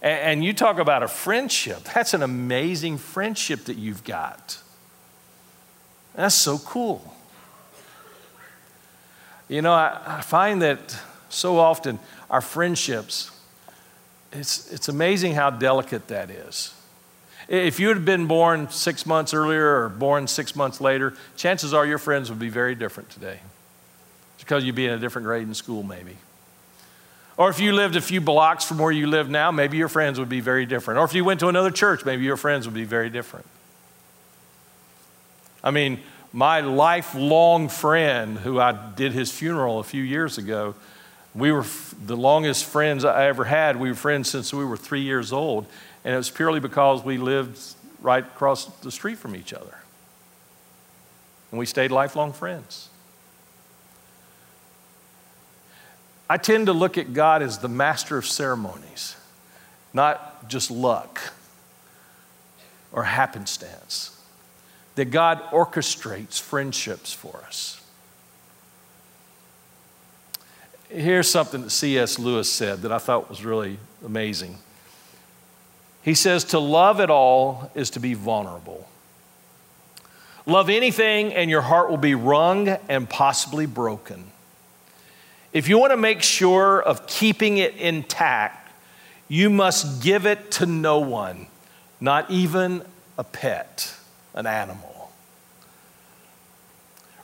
And 0.00 0.44
you 0.44 0.52
talk 0.52 0.78
about 0.78 1.02
a 1.02 1.08
friendship. 1.08 1.82
That's 1.94 2.14
an 2.14 2.22
amazing 2.22 2.98
friendship 2.98 3.64
that 3.64 3.76
you've 3.76 4.04
got. 4.04 4.58
That's 6.14 6.34
so 6.34 6.58
cool. 6.58 7.14
You 9.48 9.62
know, 9.62 9.72
I, 9.72 10.20
find 10.22 10.62
that 10.62 10.96
so 11.30 11.58
often 11.58 11.98
our 12.28 12.40
friendships, 12.40 13.30
it's, 14.32 14.70
it's 14.70 14.88
amazing 14.88 15.34
how 15.34 15.50
delicate 15.50 16.08
that 16.08 16.30
is. 16.30 16.74
If 17.48 17.80
you 17.80 17.88
had 17.88 18.04
been 18.04 18.26
born 18.26 18.68
six 18.68 19.06
months 19.06 19.32
earlier 19.32 19.82
or 19.82 19.88
born 19.88 20.26
six 20.26 20.54
months 20.54 20.82
later, 20.82 21.14
chances 21.36 21.72
are 21.72 21.86
your 21.86 21.98
friends 21.98 22.28
would 22.28 22.38
be 22.38 22.50
very 22.50 22.74
different 22.74 23.08
today. 23.08 23.40
It's 24.34 24.44
because 24.44 24.64
you'd 24.64 24.74
be 24.74 24.84
in 24.84 24.92
a 24.92 24.98
different 24.98 25.24
grade 25.24 25.48
in 25.48 25.54
school, 25.54 25.82
maybe. 25.82 26.18
Or 27.38 27.48
if 27.48 27.60
you 27.60 27.72
lived 27.72 27.94
a 27.94 28.00
few 28.00 28.20
blocks 28.20 28.64
from 28.64 28.78
where 28.78 28.90
you 28.90 29.06
live 29.06 29.30
now, 29.30 29.52
maybe 29.52 29.76
your 29.76 29.88
friends 29.88 30.18
would 30.18 30.28
be 30.28 30.40
very 30.40 30.66
different. 30.66 30.98
Or 30.98 31.04
if 31.04 31.14
you 31.14 31.24
went 31.24 31.38
to 31.40 31.46
another 31.46 31.70
church, 31.70 32.04
maybe 32.04 32.24
your 32.24 32.36
friends 32.36 32.66
would 32.66 32.74
be 32.74 32.84
very 32.84 33.08
different. 33.08 33.46
I 35.62 35.70
mean, 35.70 36.00
my 36.32 36.60
lifelong 36.60 37.68
friend 37.68 38.38
who 38.38 38.58
I 38.58 38.72
did 38.72 39.12
his 39.12 39.30
funeral 39.30 39.78
a 39.78 39.84
few 39.84 40.02
years 40.02 40.36
ago, 40.36 40.74
we 41.32 41.52
were 41.52 41.64
the 42.04 42.16
longest 42.16 42.64
friends 42.64 43.04
I 43.04 43.28
ever 43.28 43.44
had. 43.44 43.76
We 43.76 43.90
were 43.90 43.94
friends 43.94 44.28
since 44.28 44.52
we 44.52 44.64
were 44.64 44.76
three 44.76 45.02
years 45.02 45.32
old, 45.32 45.66
and 46.04 46.14
it 46.14 46.16
was 46.16 46.30
purely 46.30 46.58
because 46.58 47.04
we 47.04 47.18
lived 47.18 47.56
right 48.00 48.24
across 48.24 48.64
the 48.80 48.90
street 48.90 49.18
from 49.18 49.36
each 49.36 49.52
other. 49.52 49.78
And 51.52 51.60
we 51.60 51.66
stayed 51.66 51.92
lifelong 51.92 52.32
friends. 52.32 52.88
I 56.28 56.36
tend 56.36 56.66
to 56.66 56.72
look 56.72 56.98
at 56.98 57.14
God 57.14 57.42
as 57.42 57.58
the 57.58 57.68
master 57.68 58.18
of 58.18 58.26
ceremonies, 58.26 59.16
not 59.92 60.48
just 60.48 60.70
luck 60.70 61.32
or 62.92 63.04
happenstance. 63.04 64.14
That 64.96 65.06
God 65.06 65.42
orchestrates 65.52 66.40
friendships 66.40 67.12
for 67.12 67.36
us. 67.46 67.80
Here's 70.88 71.30
something 71.30 71.62
that 71.62 71.70
C.S. 71.70 72.18
Lewis 72.18 72.50
said 72.50 72.82
that 72.82 72.92
I 72.92 72.98
thought 72.98 73.28
was 73.28 73.44
really 73.44 73.78
amazing. 74.04 74.58
He 76.02 76.14
says, 76.14 76.44
To 76.44 76.58
love 76.58 77.00
at 77.00 77.10
all 77.10 77.70
is 77.74 77.90
to 77.90 78.00
be 78.00 78.14
vulnerable. 78.14 78.88
Love 80.46 80.70
anything, 80.70 81.34
and 81.34 81.50
your 81.50 81.60
heart 81.60 81.90
will 81.90 81.98
be 81.98 82.14
wrung 82.14 82.68
and 82.88 83.08
possibly 83.08 83.66
broken. 83.66 84.24
If 85.52 85.68
you 85.68 85.78
want 85.78 85.92
to 85.92 85.96
make 85.96 86.22
sure 86.22 86.82
of 86.82 87.06
keeping 87.06 87.58
it 87.58 87.74
intact, 87.76 88.70
you 89.28 89.50
must 89.50 90.02
give 90.02 90.26
it 90.26 90.50
to 90.52 90.66
no 90.66 90.98
one, 91.00 91.46
not 92.00 92.30
even 92.30 92.82
a 93.16 93.24
pet, 93.24 93.94
an 94.34 94.46
animal. 94.46 95.10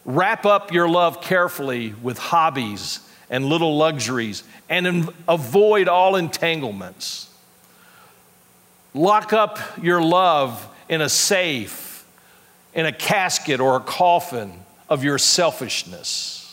Wrap 0.05 0.45
up 0.45 0.73
your 0.73 0.89
love 0.89 1.23
carefully 1.23 1.95
with 2.03 2.19
hobbies 2.19 3.01
and 3.31 3.47
little 3.47 3.77
luxuries 3.77 4.45
and 4.69 5.09
avoid 5.27 5.89
all 5.89 6.17
entanglements. 6.17 7.31
Lock 8.93 9.33
up 9.33 9.59
your 9.83 10.03
love 10.03 10.69
in 10.89 11.01
a 11.01 11.09
safe, 11.09 12.07
in 12.75 12.87
a 12.87 12.93
casket 12.93 13.61
or 13.61 13.77
a 13.77 13.81
coffin 13.81 14.53
of 14.89 15.03
your 15.03 15.19
selfishness. 15.19 16.44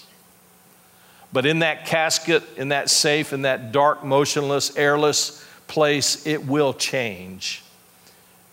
But 1.34 1.46
in 1.46 1.60
that 1.60 1.86
casket, 1.86 2.44
in 2.58 2.70
that 2.70 2.90
safe, 2.90 3.32
in 3.32 3.44
that 3.44 3.72
dark, 3.72 4.04
motionless, 4.04 4.76
airless 4.76 5.46
place, 5.68 6.26
it 6.28 6.46
will 6.46 6.74
change. 6.74 7.64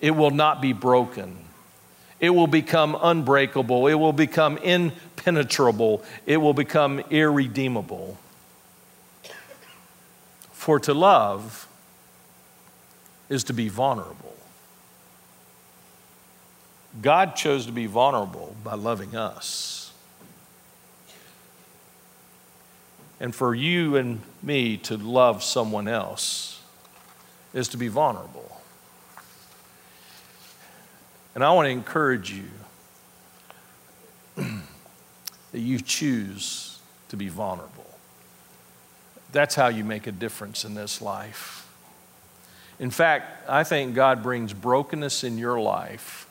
It 0.01 0.13
will 0.13 0.31
not 0.31 0.63
be 0.63 0.73
broken. 0.73 1.37
It 2.21 2.31
will 2.31 2.47
become 2.47 2.97
unbreakable. 3.01 3.87
It 3.89 3.95
will 3.95 4.13
become 4.13 4.59
impenetrable. 4.59 6.03
It 6.27 6.37
will 6.37 6.55
become 6.55 7.01
irredeemable. 7.11 8.19
For 10.53 10.79
to 10.81 10.95
love 10.95 11.67
is 13.29 13.45
to 13.45 13.53
be 13.53 13.69
vulnerable. 13.69 14.37
God 17.01 17.37
chose 17.37 17.67
to 17.67 17.73
be 17.73 17.87
vulnerable 17.87 18.57
by 18.65 18.75
loving 18.75 19.15
us. 19.15 19.78
And 23.21 23.35
for 23.35 23.55
you 23.55 23.97
and 23.97 24.21
me 24.43 24.77
to 24.77 24.97
love 24.97 25.43
someone 25.43 25.89
else 25.89 26.61
is 27.53 27.69
to 27.69 27.77
be 27.77 27.89
vulnerable. 27.89 28.61
And 31.35 31.45
I 31.45 31.53
want 31.53 31.67
to 31.67 31.71
encourage 31.71 32.33
you 32.33 32.45
that 35.53 35.59
you 35.59 35.81
choose 35.81 36.79
to 37.09 37.17
be 37.17 37.29
vulnerable. 37.29 37.87
That's 39.33 39.55
how 39.55 39.69
you 39.69 39.85
make 39.85 40.07
a 40.07 40.13
difference 40.13 40.65
in 40.65 40.75
this 40.75 41.03
life. 41.03 41.67
In 42.79 42.91
fact, 42.91 43.49
I 43.49 43.65
think 43.65 43.95
God 43.95 44.23
brings 44.23 44.53
brokenness 44.53 45.25
in 45.25 45.39
your 45.39 45.61
life 45.61 46.29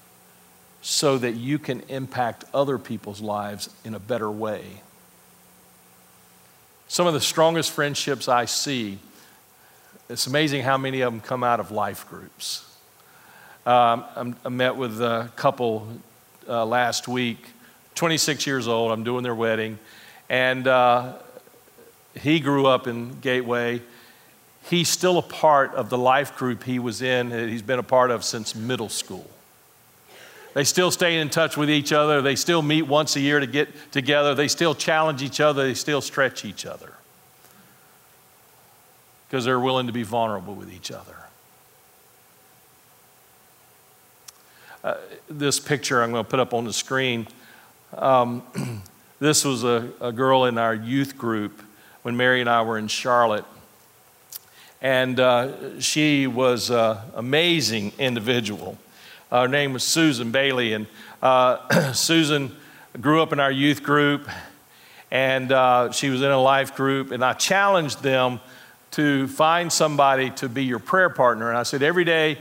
so 0.81 1.17
that 1.17 1.33
you 1.33 1.59
can 1.59 1.81
impact 1.89 2.45
other 2.53 2.77
people's 2.77 3.21
lives 3.21 3.69
in 3.83 3.93
a 3.93 3.99
better 3.99 4.31
way. 4.31 4.81
Some 6.89 7.05
of 7.05 7.13
the 7.13 7.21
strongest 7.21 7.71
friendships 7.71 8.29
I 8.29 8.45
see, 8.45 8.97
it's 10.09 10.25
amazing 10.25 10.63
how 10.63 10.77
many 10.77 11.01
of 11.01 11.11
them 11.11 11.19
come 11.19 11.43
out 11.43 11.59
of 11.59 11.69
life 11.69 12.07
groups. 12.09 12.63
Um, 13.65 14.35
I 14.45 14.47
met 14.47 14.77
with 14.77 15.01
a 15.01 15.29
couple 15.35 15.85
uh, 16.47 16.65
last 16.65 17.09
week, 17.09 17.49
26 17.95 18.47
years 18.47 18.69
old. 18.69 18.93
I'm 18.93 19.03
doing 19.03 19.21
their 19.21 19.35
wedding. 19.35 19.79
And 20.29 20.65
uh, 20.65 21.15
he 22.15 22.39
grew 22.39 22.67
up 22.67 22.87
in 22.87 23.19
Gateway. 23.19 23.81
he's 24.69 24.87
still 24.87 25.17
a 25.17 25.21
part 25.21 25.73
of 25.73 25.89
the 25.89 25.97
life 25.97 26.37
group 26.37 26.63
he 26.63 26.79
was 26.79 27.01
in, 27.01 27.31
he's 27.31 27.61
been 27.61 27.79
a 27.79 27.83
part 27.83 28.11
of 28.11 28.23
since 28.23 28.55
middle 28.55 28.89
school. 28.89 29.29
They 30.53 30.63
still 30.63 30.91
stay 30.91 31.19
in 31.19 31.29
touch 31.29 31.55
with 31.55 31.69
each 31.69 31.91
other. 31.91 32.21
They 32.21 32.35
still 32.35 32.61
meet 32.61 32.83
once 32.83 33.15
a 33.15 33.19
year 33.19 33.39
to 33.39 33.47
get 33.47 33.91
together. 33.91 34.33
They 34.33 34.47
still 34.47 34.73
challenge 34.73 35.21
each 35.21 35.39
other. 35.39 35.67
They 35.67 35.73
still 35.73 36.01
stretch 36.01 36.45
each 36.45 36.65
other 36.65 36.93
because 39.27 39.45
they're 39.45 39.59
willing 39.59 39.87
to 39.87 39.93
be 39.93 40.03
vulnerable 40.03 40.55
with 40.55 40.71
each 40.71 40.91
other. 40.91 41.15
Uh, 44.83 44.95
this 45.29 45.59
picture 45.59 46.01
I'm 46.01 46.11
going 46.11 46.23
to 46.23 46.29
put 46.29 46.39
up 46.39 46.53
on 46.53 46.63
the 46.63 46.73
screen. 46.73 47.27
Um, 47.93 48.41
this 49.19 49.43
was 49.43 49.63
a, 49.63 49.89
a 49.99 50.11
girl 50.11 50.45
in 50.45 50.57
our 50.57 50.73
youth 50.73 51.17
group 51.17 51.61
when 52.03 52.15
Mary 52.15 52.39
and 52.39 52.49
I 52.49 52.61
were 52.61 52.77
in 52.77 52.87
Charlotte. 52.87 53.45
And 54.81 55.19
uh, 55.19 55.79
she 55.81 56.27
was 56.27 56.69
an 56.69 56.97
amazing 57.15 57.91
individual. 57.97 58.77
Her 59.29 59.49
name 59.49 59.73
was 59.73 59.83
Susan 59.83 60.31
Bailey, 60.31 60.71
and 60.71 60.87
uh, 61.21 61.91
Susan 61.93 62.55
grew 63.01 63.21
up 63.21 63.33
in 63.33 63.41
our 63.41 63.51
youth 63.51 63.83
group, 63.83 64.29
and 65.11 65.51
uh, 65.51 65.91
she 65.91 66.09
was 66.09 66.21
in 66.21 66.31
a 66.31 66.41
life 66.41 66.75
group, 66.75 67.11
and 67.11 67.25
I 67.25 67.33
challenged 67.33 68.01
them 68.01 68.39
to 68.91 69.27
find 69.27 69.71
somebody 69.71 70.29
to 70.31 70.47
be 70.47 70.63
your 70.63 70.79
prayer 70.79 71.09
partner. 71.09 71.49
And 71.49 71.57
I 71.57 71.63
said, 71.63 71.83
every 71.83 72.05
day, 72.05 72.37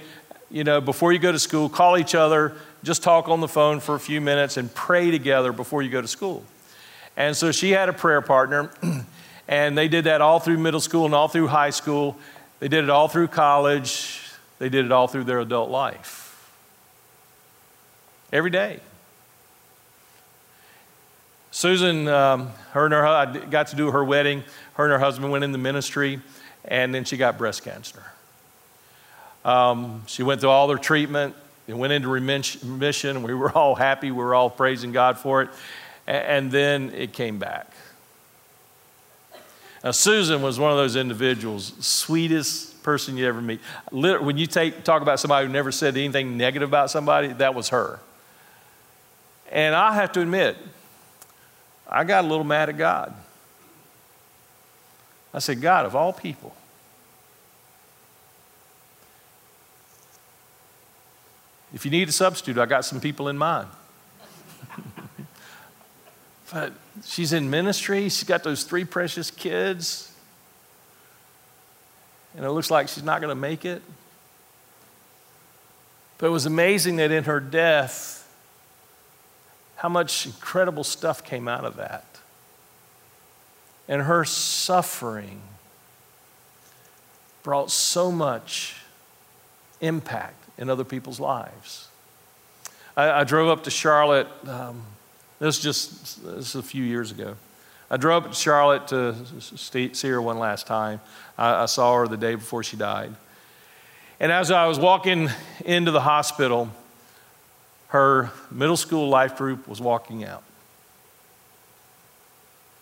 you 0.48 0.62
know, 0.62 0.80
before 0.80 1.12
you 1.12 1.18
go 1.18 1.32
to 1.32 1.40
school, 1.40 1.68
call 1.68 1.98
each 1.98 2.14
other, 2.14 2.54
just 2.84 3.02
talk 3.02 3.28
on 3.28 3.40
the 3.40 3.48
phone 3.48 3.80
for 3.80 3.96
a 3.96 4.00
few 4.00 4.20
minutes, 4.20 4.56
and 4.56 4.72
pray 4.72 5.10
together 5.10 5.52
before 5.52 5.82
you 5.82 5.90
go 5.90 6.00
to 6.00 6.08
school. 6.08 6.44
And 7.16 7.36
so 7.36 7.50
she 7.50 7.72
had 7.72 7.88
a 7.88 7.92
prayer 7.92 8.20
partner, 8.20 8.70
and 9.48 9.76
they 9.76 9.88
did 9.88 10.04
that 10.04 10.20
all 10.20 10.38
through 10.38 10.58
middle 10.58 10.80
school 10.80 11.04
and 11.04 11.16
all 11.16 11.26
through 11.26 11.48
high 11.48 11.70
school. 11.70 12.16
They 12.60 12.68
did 12.68 12.84
it 12.84 12.90
all 12.90 13.08
through 13.08 13.28
college. 13.28 14.22
They 14.60 14.68
did 14.68 14.84
it 14.84 14.92
all 14.92 15.08
through 15.08 15.24
their 15.24 15.40
adult 15.40 15.68
life 15.68 16.25
every 18.32 18.50
day. 18.50 18.80
Susan, 21.50 22.06
um, 22.08 22.50
her 22.72 22.84
and 22.84 22.92
her, 22.92 23.06
I 23.06 23.24
got 23.46 23.68
to 23.68 23.76
do 23.76 23.90
her 23.90 24.04
wedding. 24.04 24.44
Her 24.74 24.84
and 24.84 24.92
her 24.92 24.98
husband 24.98 25.32
went 25.32 25.42
in 25.42 25.52
the 25.52 25.58
ministry, 25.58 26.20
and 26.64 26.94
then 26.94 27.04
she 27.04 27.16
got 27.16 27.38
breast 27.38 27.64
cancer. 27.64 28.02
Um, 29.44 30.02
she 30.06 30.22
went 30.22 30.40
through 30.40 30.50
all 30.50 30.68
her 30.68 30.76
treatment 30.76 31.34
and 31.68 31.78
went 31.78 31.92
into 31.92 32.08
remission. 32.08 33.22
We 33.22 33.32
were 33.32 33.50
all 33.50 33.74
happy. 33.74 34.10
We 34.10 34.22
were 34.22 34.34
all 34.34 34.50
praising 34.50 34.92
God 34.92 35.18
for 35.18 35.42
it. 35.42 35.50
And 36.06 36.50
then 36.52 36.90
it 36.90 37.12
came 37.12 37.38
back. 37.38 37.72
Now, 39.82 39.92
Susan 39.92 40.42
was 40.42 40.58
one 40.58 40.72
of 40.72 40.76
those 40.76 40.96
individuals, 40.96 41.72
sweetest 41.78 42.82
person 42.82 43.16
you 43.16 43.26
ever 43.26 43.40
meet. 43.40 43.60
When 43.90 44.36
you 44.36 44.46
take, 44.46 44.84
talk 44.84 45.00
about 45.00 45.20
somebody 45.20 45.46
who 45.46 45.52
never 45.52 45.72
said 45.72 45.96
anything 45.96 46.36
negative 46.36 46.68
about 46.68 46.90
somebody, 46.90 47.28
that 47.28 47.54
was 47.54 47.70
her. 47.70 48.00
And 49.50 49.74
I 49.74 49.94
have 49.94 50.12
to 50.12 50.20
admit, 50.20 50.56
I 51.88 52.04
got 52.04 52.24
a 52.24 52.26
little 52.26 52.44
mad 52.44 52.68
at 52.68 52.76
God. 52.76 53.14
I 55.32 55.38
said, 55.38 55.60
God, 55.60 55.86
of 55.86 55.94
all 55.94 56.12
people, 56.12 56.54
if 61.74 61.84
you 61.84 61.90
need 61.90 62.08
a 62.08 62.12
substitute, 62.12 62.58
I 62.58 62.66
got 62.66 62.84
some 62.84 63.00
people 63.00 63.28
in 63.28 63.36
mind. 63.36 63.68
but 66.52 66.72
she's 67.04 67.32
in 67.32 67.50
ministry, 67.50 68.04
she's 68.04 68.24
got 68.24 68.42
those 68.42 68.64
three 68.64 68.84
precious 68.84 69.30
kids, 69.30 70.10
and 72.34 72.44
it 72.44 72.50
looks 72.50 72.70
like 72.70 72.88
she's 72.88 73.04
not 73.04 73.20
going 73.20 73.30
to 73.30 73.40
make 73.40 73.64
it. 73.64 73.82
But 76.18 76.28
it 76.28 76.30
was 76.30 76.46
amazing 76.46 76.96
that 76.96 77.10
in 77.10 77.24
her 77.24 77.40
death, 77.40 78.15
how 79.76 79.88
much 79.88 80.26
incredible 80.26 80.84
stuff 80.84 81.22
came 81.22 81.48
out 81.48 81.64
of 81.64 81.76
that. 81.76 82.04
And 83.88 84.02
her 84.02 84.24
suffering 84.24 85.40
brought 87.42 87.70
so 87.70 88.10
much 88.10 88.74
impact 89.80 90.42
in 90.58 90.68
other 90.68 90.84
people's 90.84 91.20
lives. 91.20 91.88
I, 92.96 93.20
I 93.20 93.24
drove 93.24 93.48
up 93.48 93.64
to 93.64 93.70
Charlotte, 93.70 94.28
um, 94.48 94.82
this 95.38 95.46
was 95.46 95.58
just 95.60 96.24
this 96.24 96.54
a 96.54 96.62
few 96.62 96.82
years 96.82 97.10
ago. 97.10 97.36
I 97.90 97.98
drove 97.98 98.24
up 98.24 98.30
to 98.32 98.36
Charlotte 98.36 98.88
to 98.88 99.14
see 99.40 100.08
her 100.08 100.20
one 100.20 100.38
last 100.38 100.66
time. 100.66 101.00
I, 101.38 101.62
I 101.62 101.66
saw 101.66 101.94
her 101.98 102.08
the 102.08 102.16
day 102.16 102.34
before 102.34 102.64
she 102.64 102.76
died. 102.76 103.14
And 104.18 104.32
as 104.32 104.50
I 104.50 104.66
was 104.66 104.78
walking 104.78 105.28
into 105.64 105.90
the 105.90 106.00
hospital, 106.00 106.70
her 107.88 108.30
middle 108.50 108.76
school 108.76 109.08
life 109.08 109.36
group 109.36 109.68
was 109.68 109.80
walking 109.80 110.24
out. 110.24 110.42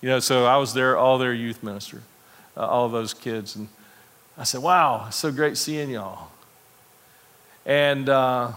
You 0.01 0.09
know, 0.11 0.21
so 0.21 0.45
I 0.45 0.57
was 0.57 0.75
there, 0.75 0.97
all 0.97 1.19
their 1.19 1.33
youth 1.33 1.63
minister, 1.63 2.03
uh, 2.57 2.67
all 2.67 2.87
of 2.87 2.93
those 2.93 3.15
kids. 3.15 3.57
And 3.57 3.69
I 4.37 4.45
said, 4.45 4.63
wow, 4.63 5.09
so 5.11 5.31
great 5.33 5.57
seeing 5.57 5.91
y'all. 5.91 6.29
And 7.65 8.09
uh, 8.09 8.53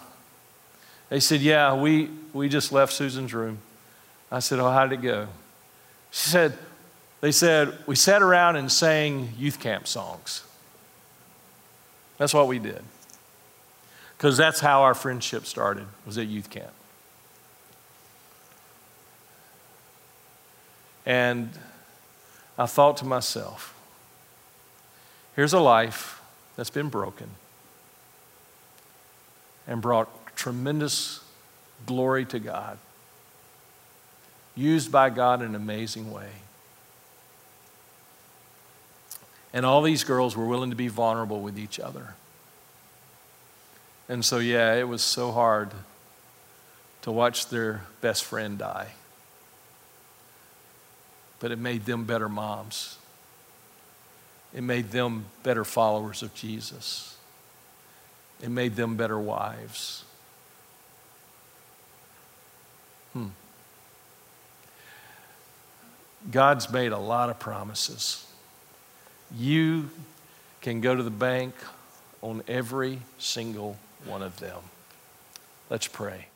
they 1.09 1.19
said, 1.19 1.41
yeah, 1.41 1.73
we, 1.73 2.09
we 2.33 2.49
just 2.49 2.71
left 2.71 2.91
Susan's 2.91 3.33
room. 3.33 3.59
I 4.29 4.39
said, 4.39 4.59
oh, 4.59 4.69
how 4.69 4.85
did 4.85 4.99
it 4.99 5.01
go? 5.03 5.27
She 6.11 6.29
said, 6.29 6.57
they 7.21 7.31
said, 7.31 7.77
we 7.85 7.95
sat 7.95 8.21
around 8.21 8.57
and 8.57 8.71
sang 8.71 9.29
youth 9.37 9.59
camp 9.59 9.87
songs. 9.87 10.43
That's 12.17 12.33
what 12.33 12.47
we 12.47 12.59
did 12.59 12.83
because 14.18 14.38
that's 14.38 14.59
how 14.59 14.82
our 14.82 14.93
friendship 14.93 15.45
started 15.45 15.86
was 16.05 16.18
at 16.18 16.28
youth 16.28 16.49
camp. 16.49 16.72
And 21.05 21.51
i 22.59 22.65
thought 22.65 22.97
to 22.97 23.05
myself 23.05 23.76
here's 25.36 25.53
a 25.53 25.59
life 25.59 26.22
that's 26.55 26.72
been 26.72 26.89
broken 26.89 27.30
and 29.68 29.80
brought 29.80 30.09
tremendous 30.36 31.20
glory 31.86 32.26
to 32.26 32.39
god 32.39 32.80
used 34.57 34.91
by 34.91 35.09
god 35.09 35.41
in 35.41 35.49
an 35.49 35.55
amazing 35.55 36.11
way. 36.11 36.30
And 39.53 39.65
all 39.65 39.82
these 39.82 40.03
girls 40.03 40.36
were 40.36 40.45
willing 40.45 40.72
to 40.72 40.76
be 40.76 40.88
vulnerable 40.88 41.39
with 41.41 41.57
each 41.57 41.80
other 41.80 42.15
and 44.10 44.24
so, 44.24 44.39
yeah, 44.39 44.76
it 44.76 44.88
was 44.88 45.01
so 45.01 45.32
hard 45.32 45.72
to 47.01 47.12
watch 47.12 47.47
their 47.47 47.82
best 48.01 48.24
friend 48.24 48.58
die. 48.58 48.93
But 51.39 51.51
it 51.51 51.60
made 51.60 51.86
them 51.86 52.05
better 52.05 52.30
moms. 52.30 52.97
It 54.53 54.64
made 54.64 54.91
them 54.91 55.26
better 55.43 55.64
followers 55.64 56.24
of 56.24 56.34
Jesus. 56.34 57.18
It 58.41 58.49
made 58.49 58.76
them 58.76 58.95
better 58.95 59.20
wives. 59.20 60.05
Hmm. 63.14 63.28
God's 66.32 66.72
made 66.72 66.91
a 66.91 66.97
lot 66.97 67.30
of 67.30 67.39
promises. 67.39 68.26
You 69.36 69.89
can 70.62 70.82
go 70.82 70.95
to 70.95 71.03
the 71.03 71.10
bank 71.10 71.55
on 72.22 72.41
every 72.47 72.99
single 73.18 73.78
one 74.08 74.24
of 74.24 74.39
them. 74.39 74.62
Let's 75.70 75.88
pray. 75.88 76.28